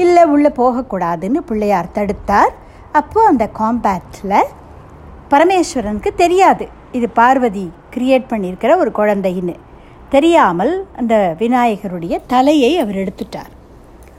இல்லை 0.03 0.23
உள்ளே 0.35 0.51
போகக்கூடாதுன்னு 0.59 1.41
பிள்ளையார் 1.49 1.95
தடுத்தார். 1.97 2.53
அப்போது 2.99 3.29
அந்த 3.31 3.45
காம்பேக்டில் 3.59 4.51
பரமேஸ்வரனுக்கு 5.33 6.11
தெரியாது. 6.23 6.65
இது 6.99 7.07
பார்வதி 7.21 7.65
கிரியேட் 7.95 8.31
பண்ணியிருக்கிற 8.33 8.73
ஒரு 8.83 8.91
குழந்தைன்னு. 8.99 9.55
தெரியாமல் 10.15 10.73
அந்த 11.01 11.15
விநாயகருடைய 11.41 12.15
தலையை 12.33 12.73
அவர் 12.83 13.01
எடுத்துட்டார். 13.03 13.53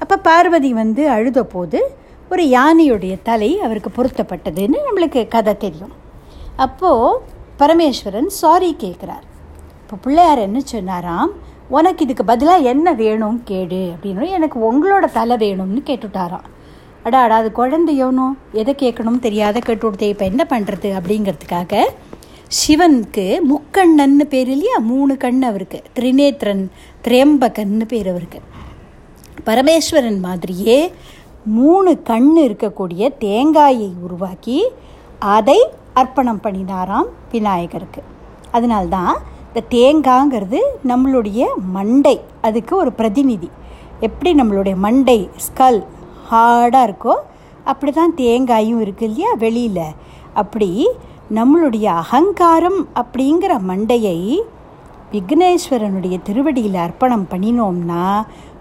அப்போ 0.03 0.15
பார்வதி 0.27 0.71
வந்து 0.81 1.03
அழுத 1.15 1.43
போது 1.53 1.79
ஒரு 2.33 2.43
யானையுடைய 2.57 3.15
தலை 3.29 3.49
அவருக்கு 3.65 3.91
பொருத்தப்பட்டதுன்னு 3.97 4.79
நம்மளுக்கு 4.87 5.23
கதை 5.35 5.53
தெரியும். 5.65 5.93
அப்போது 6.65 7.21
பரமேஸ்வரன் 7.61 8.29
சாரி 8.41 8.71
கேட்குறார் 8.83 9.25
இப்போ 9.85 9.97
பிள்ளையார் 9.97 10.37
என்ன 10.37 10.59
சொன்னாராம்? 10.59 11.31
உனக்கு 11.69 12.03
இதுக்கு 12.03 12.25
பதிலாக 12.25 12.57
என்ன 12.57 12.93
வேணும் 12.93 13.41
கேடு 13.43 13.91
அப்படின்னு. 13.95 14.29
எனக்கு 14.29 14.57
உங்களோட 14.59 15.05
தலை 15.11 15.35
வேணும்னு 15.37 15.81
கேட்டுட்டாராம். 15.85 16.47
அடா 17.03 17.21
அடா 17.21 17.35
அது 17.35 17.51
குழந்தையோனோ 17.55 18.25
எதை 18.51 18.75
கேட்கணும் 18.77 19.19
தெரியாத 19.19 19.59
கேட்டு 19.59 20.07
இப்போ 20.07 20.25
என்ன 20.25 20.45
பண்ணுறது 20.49 20.99
அப்படிங்கிறதுக்காக 20.99 21.83
சிவனுக்கு 22.47 23.39
முக்கண்ணன்னு 23.49 24.23
பேர் 24.29 24.49
இல்லையா? 24.49 24.77
மூணு 24.77 25.17
கண் 25.17 25.41
அவருக்கு. 25.41 25.83
திரிநேத்திரன் 25.95 26.67
திரேம்பகன்னு 27.07 27.85
பேர் 27.87 28.09
அவருக்கு. 28.09 28.41
பரமேஸ்வரன் 29.45 30.19
மாதிரியே 30.19 30.91
மூணு 31.45 32.01
கண் 32.01 32.37
இருக்கக்கூடிய 32.37 33.17
தேங்காயை 33.17 33.93
உருவாக்கி 34.01 34.65
அதை 35.19 35.69
அர்ப்பணம் 35.93 36.41
பண்ணினாராம் 36.43 37.07
விநாயகருக்கு. 37.31 38.03
அதனால்தான் 38.51 39.33
இந்த 39.55 39.67
தேங்காங்கிறது 39.73 40.59
நம்மளுடைய 40.87 41.41
மண்டை 41.75 42.13
அதுக்கு 42.41 42.73
ஒரு 42.77 42.91
பிரதிநிதி. 42.91 43.49
எப்படி 44.01 44.31
நம்மளுடைய 44.39 44.75
மண்டை 44.75 45.29
ஸ்கல் 45.35 45.77
ஹார்டாக 46.29 46.87
இருக்கோ 46.87 47.13
அப்படி 47.63 47.91
தான் 47.91 48.15
தேங்காயும் 48.17 48.81
இருக்குது 48.81 49.07
இல்லையா 49.09 49.29
வெளியில். 49.43 49.87
அப்படி 50.33 50.69
நம்மளுடைய 51.33 51.85
அகங்காரம் 52.01 52.79
அப்படிங்கிற 52.95 53.53
மண்டையை 53.69 54.19
விக்னேஸ்வரனுடைய 55.13 56.17
திருவடியில் 56.23 56.77
அர்ப்பணம் 56.85 57.25
பண்ணினோம்னா 57.31 58.03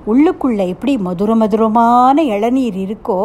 உள்ளுக்குள்ளே 0.07 0.69
எப்படி 0.69 0.97
மதுர 0.99 1.35
மதுரமான 1.35 2.23
இளநீர் 2.37 2.81
இருக்கோ 2.87 3.21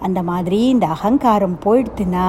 அந்த 0.00 0.20
மாதிரி 0.22 0.60
இந்த 0.68 0.86
அகங்காரம் 0.86 1.58
போயிடுத்துன்னா 1.64 2.28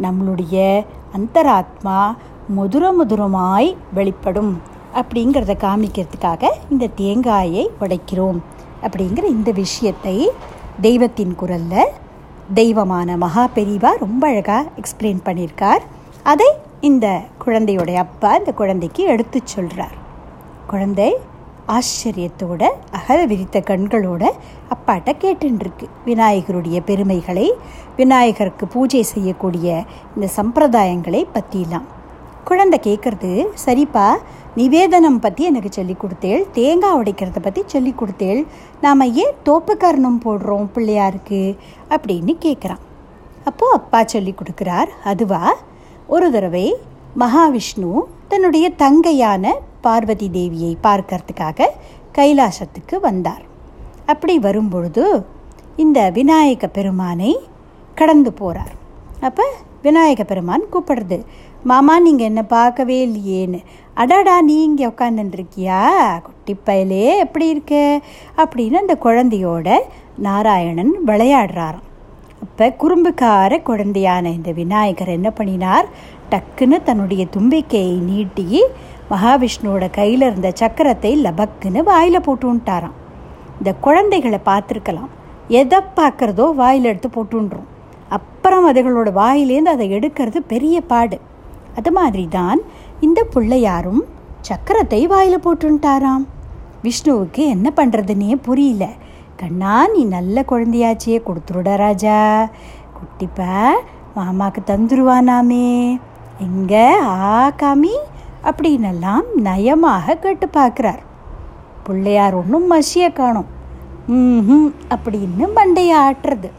நம்மளுடைய 0.00 0.84
அந்தராத்மா 1.12 1.98
மதுர 2.48 2.92
மதுரமாய் 2.92 3.76
வெளிப்படும் 3.94 4.62
அப்படிங்கிறத 4.94 5.56
காமிக்கிறதுக்காக 5.56 6.44
இந்த 6.70 6.86
தேங்காயை 6.86 7.70
உடைக்கிறோம். 7.80 8.38
அப்படிங்கிற 8.82 9.24
இந்த 9.24 9.50
விஷயத்தை 9.50 10.30
தெய்வத்தின் 10.80 11.34
குரலில் 11.34 11.92
தெய்வமான 12.54 13.16
மகா 13.16 13.48
பெரிவா 13.54 13.96
ரொம்ப 13.98 14.28
அழகாக 14.28 14.70
எக்ஸ்பிளைன் 14.76 15.20
பண்ணியிருக்கார் 15.24 15.80
அதை 16.22 16.46
இந்த 16.80 17.22
குழந்தையோடைய 17.44 17.94
அப்பா 17.94 18.36
இந்த 18.36 18.52
குழந்தைக்கு 18.52 19.02
எடுத்து 19.02 19.40
சொல்கிறார் 19.44 19.94
குழந்தை 20.66 21.16
ஆச்சரியத்தோட 21.66 22.62
அகல 22.90 23.26
விரித்த 23.26 23.60
கண்களோட 23.60 24.24
அப்பாட்ட 24.70 25.12
கேட்டுருக்கு 25.18 25.86
விநாயகருடைய 26.04 26.80
பெருமைகளை 26.80 27.52
விநாயகருக்கு 27.96 28.66
பூஜை 28.66 29.02
செய்யக்கூடிய 29.02 29.84
இந்த 30.16 30.28
சம்பிரதாயங்களை 30.36 31.24
பற்றிலாம் 31.34 31.95
குழந்தை 32.48 32.78
கேட்குறது 32.82 33.30
சரிப்பா 33.64 34.06
நிவேதனம் 34.58 35.18
பற்றி 35.18 35.42
எனக்கு 35.44 35.70
சொல்லி 35.72 35.94
கொடுத்தேள் 35.98 36.42
தேங்காய் 36.52 36.98
உடைக்கிறத 37.00 37.38
பற்றி 37.42 37.62
சொல்லி 37.66 37.92
கொடுத்தேள். 37.92 38.40
நாம் 38.80 39.02
ஏன் 39.22 39.34
தோப்புக்கரணம் 39.48 40.20
போடுறோம் 40.24 40.68
பிள்ளையாருக்கு? 40.74 41.40
அப்படின்னு 41.94 42.34
கேட்குறான் 42.44 42.82
அப்போது 43.44 43.76
அப்பா 43.78 44.00
சொல்லி 44.04 44.34
கொடுக்குறார் 44.36 44.92
அதுவா? 45.04 45.42
ஒரு 46.06 46.28
தடவை 46.30 46.66
மகாவிஷ்ணு 47.18 47.90
தன்னுடைய 48.28 48.66
தங்கையான 48.84 49.54
பார்வதி 49.80 50.28
தேவியை 50.38 50.72
பார்க்கறதுக்காக 50.86 51.68
கைலாசத்துக்கு 52.18 52.96
வந்தார். 53.00 53.44
அப்படி 54.06 54.34
வரும்பொழுது 54.38 55.04
இந்த 55.84 56.00
விநாயக 56.10 56.66
பெருமானை 56.76 57.32
கடந்து 57.94 58.30
போகிறார் 58.32 58.74
அப்போ 59.20 59.44
விநாயக 59.82 60.22
பெருமான் 60.24 60.64
கூப்பிடுறது 60.72 61.18
மாமா 61.70 61.94
நீங்கள் 62.04 62.28
என்ன 62.30 62.42
பார்க்கவே 62.42 62.96
இல்லையேன்னு. 63.06 63.60
அடாடா 64.00 64.34
நீ 64.48 64.56
இங்கே 64.66 64.84
உட்காந்துருக்கியா 64.86 65.78
குட்டி 66.26 66.54
பயலே 66.66 67.04
எப்படி 67.24 67.46
இருக்கு? 67.48 67.80
அப்படின்னு 68.42 68.76
அந்த 68.82 68.94
குழந்தையோட 69.04 69.68
நாராயணன் 70.26 70.92
விளையாடுறாராம். 71.08 71.86
அப்போ 72.44 72.66
குறும்புக்கார 72.82 73.58
குழந்தையான 73.68 74.24
இந்த 74.38 74.50
விநாயகர் 74.60 75.12
என்ன 75.16 75.30
பண்ணினார்? 75.30 75.86
டக்குன்னு 76.32 76.78
தன்னுடைய 76.88 77.24
தும்பிக்கையை 77.36 77.96
நீட்டி 78.10 78.46
மகாவிஷ்ணுவோட 79.10 79.86
கையில் 79.98 80.24
இருந்த 80.28 80.52
சக்கரத்தை 80.62 81.12
லபக்குன்னு 81.26 81.82
வாயில் 81.92 82.24
போட்டுன்ட்டாராம் 82.26 82.96
இந்த 83.58 83.72
குழந்தைகளை 83.86 84.40
பார்த்துருக்கலாம். 84.50 85.12
எதை 85.60 85.80
பார்க்குறதோ 86.00 86.46
வாயில் 86.62 86.90
எடுத்து 86.90 87.10
போட்டுன்றோம் 87.16 87.70
அப்புறம் 88.16 88.66
அதுகளோட 88.72 89.10
வாயிலேருந்து 89.22 89.74
அதை 89.76 89.86
எடுக்கிறது 89.98 90.40
பெரிய 90.52 90.76
பாடு. 90.92 91.18
அது 91.78 91.90
மாதிரி 91.92 92.28
தான் 92.28 92.60
இந்த 93.00 93.20
பிள்ளையாரும் 93.34 94.02
சக்கரத்தை 94.48 95.00
வாயில் 95.06 95.44
போட்டுன்ட்டாராம் 95.44 96.24
விஷ்ணுவுக்கு 96.84 97.42
என்ன 97.54 97.68
பண்ணுறதுன்னே 97.76 98.36
புரியல. 98.48 98.84
கண்ணா 99.40 99.86
நீ 99.94 100.02
நல்ல 100.04 100.44
குழந்தையாச்சியே 100.50 101.18
கொடுத்துருட 101.28 101.70
ராஜா. 101.76 102.18
குட்டிப்பா 102.96 103.54
மாமாக்கு 104.16 104.60
தந்துருவானாமே. 104.66 105.66
எங்க 106.46 106.74
ஆ 107.00 107.50
காமி 107.62 107.94
அப்படின்னெல்லாம் 108.48 109.26
நயமாக 109.46 110.16
கேட்டு 110.24 110.48
பார்க்குறார். 110.58 111.02
பிள்ளையார் 111.86 112.34
ஒன்றும் 112.34 112.70
மசிய 112.72 113.06
காணும். 113.12 113.50
ம் 114.06 114.70
அப்படின்னு 114.94 115.46
மண்டையை 115.58 115.96
ஆட்டுறது. 116.06 116.50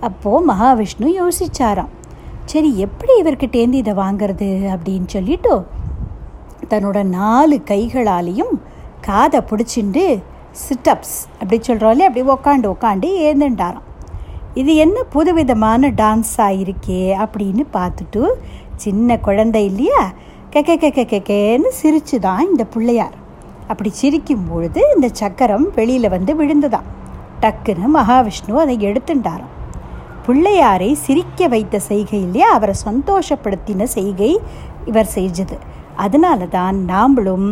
அப்போது 0.00 0.46
மகாவிஷ்ணு 0.50 1.08
யோசிச்சாராம். 1.20 1.92
சரி 2.52 2.78
எப்படி 2.78 3.12
இவர்கிட்டேருந்து 3.22 3.80
இதை 3.82 3.92
வாங்கிறது 3.94 4.48
அப்படின்னு 4.74 5.06
சொல்லிட்டு 5.06 5.66
தன்னோட 6.70 7.02
நாலு 7.02 7.56
கைகளாலையும் 7.66 8.54
காதை 9.00 9.40
பிடிச்சிண்டு 9.40 10.04
சிட்டப்ஸ் 10.62 11.18
அப்படி 11.40 11.58
சொல்கிறோம்ல 11.66 12.06
அப்படி 12.08 12.22
உக்காண்டு 12.28 12.66
உக்காண்டு 12.74 13.08
ஏந்துண்டாராம். 13.28 13.86
இது 14.54 14.74
என்ன 14.74 15.02
புதுவிதமான 15.02 15.90
டான்ஸாக 15.90 16.58
இருக்கே 16.62 17.02
அப்படின்னு 17.24 17.64
பார்த்துட்டு 17.72 18.22
சின்ன 18.76 19.18
குழந்தை 19.18 19.64
இல்லையா? 19.64 20.12
கெக்க 20.52 20.76
கெக்க 20.84 21.04
கெக்கேன்னு 21.12 21.70
சிரிச்சு 21.82 22.18
தான் 22.18 22.48
இந்த 22.50 22.64
பிள்ளையார். 22.64 23.16
அப்படி 23.68 23.90
சிரிக்கும் 23.90 24.48
பொழுது 24.50 24.82
இந்த 24.94 25.08
சக்கரம் 25.12 25.68
வெளியில் 25.74 26.08
வந்து 26.08 26.34
விழுந்துதான். 26.40 26.88
டக்குன்னு 27.42 27.94
மகாவிஷ்ணு 27.94 28.54
அதை 28.64 28.76
எடுத்துட்டாராம் 28.86 29.54
பிள்ளையாரை 30.28 30.92
சிரிக்க 31.04 31.48
வைத்த 31.48 31.76
செய்கை 31.78 32.18
இல்லையா? 32.20 32.48
அவரை 32.52 32.74
சந்தோஷப்படுத்தின 32.88 33.82
செய்கை 33.96 34.32
இவர் 34.84 35.12
செஞ்சது 35.14 35.56
அதனால 35.96 36.46
தான் 36.46 36.76
நாம்ளும் 36.90 37.46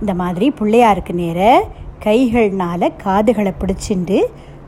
இந்த 0.00 0.14
மாதிரி 0.14 0.46
பிள்ளையாருக்கு 0.58 1.12
நேர 1.12 1.40
கைகள்னால 2.04 2.88
காதுகளை 3.02 3.52
பிடிச்சிண்டு 3.60 4.18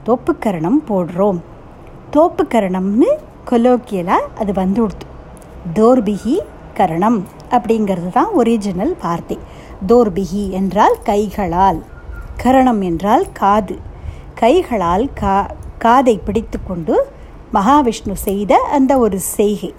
தோப்புக்கரணம் 0.06 0.78
போடுறோம். 0.88 1.38
தோப்புக்கரணம்னு 2.16 3.08
கொலோக்கியலாக 3.50 4.30
அது 4.40 4.52
வந்து 4.52 4.80
கொடுத்து 4.80 5.06
தோர்பிகி 5.78 6.36
கரணம் 6.74 7.18
அப்படிங்கிறது 7.56 8.10
தான் 8.18 8.30
ஒரிஜினல் 8.32 8.94
வார்த்தை. 9.02 9.38
தோர்பிகி 9.90 10.44
என்றால் 10.60 10.96
கைகளால் 11.02 11.80
கரணம் 12.42 12.80
என்றால் 12.80 13.26
காது. 13.32 13.76
கைகளால் 14.34 15.06
கா 15.20 15.36
காதை 15.84 16.14
பிடித்து 16.26 16.58
கொண்டு 16.62 16.94
மகாவிஷ்ணு 17.52 18.12
செய்த 18.12 18.56
அந்த 18.56 18.98
ஒரு 18.98 19.20
செய்கை. 19.20 19.74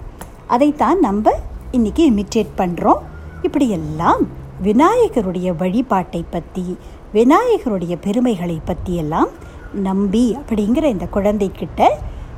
அதைத்தான் 0.46 0.98
நம்ம 1.00 1.32
இன்னைக்கு 1.70 2.10
இமிட்டேட் 2.10 2.52
பண்ணுறோம் 2.56 3.02
இப்படியெல்லாம் 3.42 4.22
விநாயகருடைய 4.62 5.56
வழிபாட்டை 5.56 6.24
பற்றி 6.30 6.76
விநாயகருடைய 7.12 7.96
பெருமைகளை 7.96 8.60
பற்றியெல்லாம் 8.64 9.28
நம்பி 9.72 10.36
அப்படிங்கிற 10.40 10.84
இந்த 10.84 11.06
குழந்தைக்கிட்ட 11.06 11.88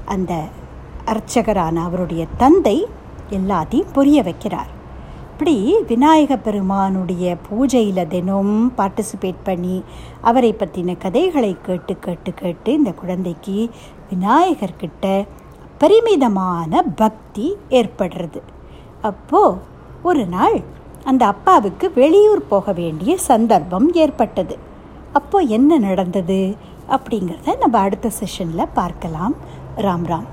அந்த 0.04 0.42
அர்ச்சகரான 1.04 1.82
அவருடைய 1.82 2.26
தந்தை 2.36 2.86
எல்லாத்தையும் 3.30 3.92
புரிய 3.92 4.22
வைக்கிறார். 4.22 4.70
இப்படி 5.32 5.76
விநாயக 5.86 6.36
பெருமானுடைய 6.36 7.36
பூஜையில் 7.50 8.08
தினம் 8.08 8.72
பார்ட்டிசிபேட் 8.78 9.40
பண்ணி 9.44 9.84
அவரை 10.20 10.52
பற்றின 10.52 10.98
கதைகளை 10.98 11.56
கேட்டு 11.62 11.98
கேட்டு 11.98 12.34
கேட்டு 12.34 12.72
இந்த 12.72 12.92
குழந்தைக்கு 12.92 13.70
விநாயகர்கிட்ட 14.10 15.26
பரிமிதமான 15.78 16.82
பக்தி 16.82 17.56
ஏற்படுறது. 17.70 18.40
அப்போது 19.02 19.58
ஒரு 20.02 20.26
நாள் 20.26 20.58
அந்த 21.04 21.26
அப்பாவுக்கு 21.26 21.92
வெளியூர் 21.94 22.48
போக 22.48 22.72
வேண்டிய 22.72 23.18
சந்தர்ப்பம் 23.18 23.92
ஏற்பட்டது. 23.92 24.58
அப்போது 25.12 25.48
என்ன 25.48 25.78
நடந்தது 25.78 26.56
அப்படிங்கிறத 26.88 27.58
நம்ம 27.58 27.78
அடுத்த 27.78 28.10
செஷனில் 28.20 28.74
பார்க்கலாம். 28.74 29.34
ராம் 29.76 30.06
ராம். 30.12 30.28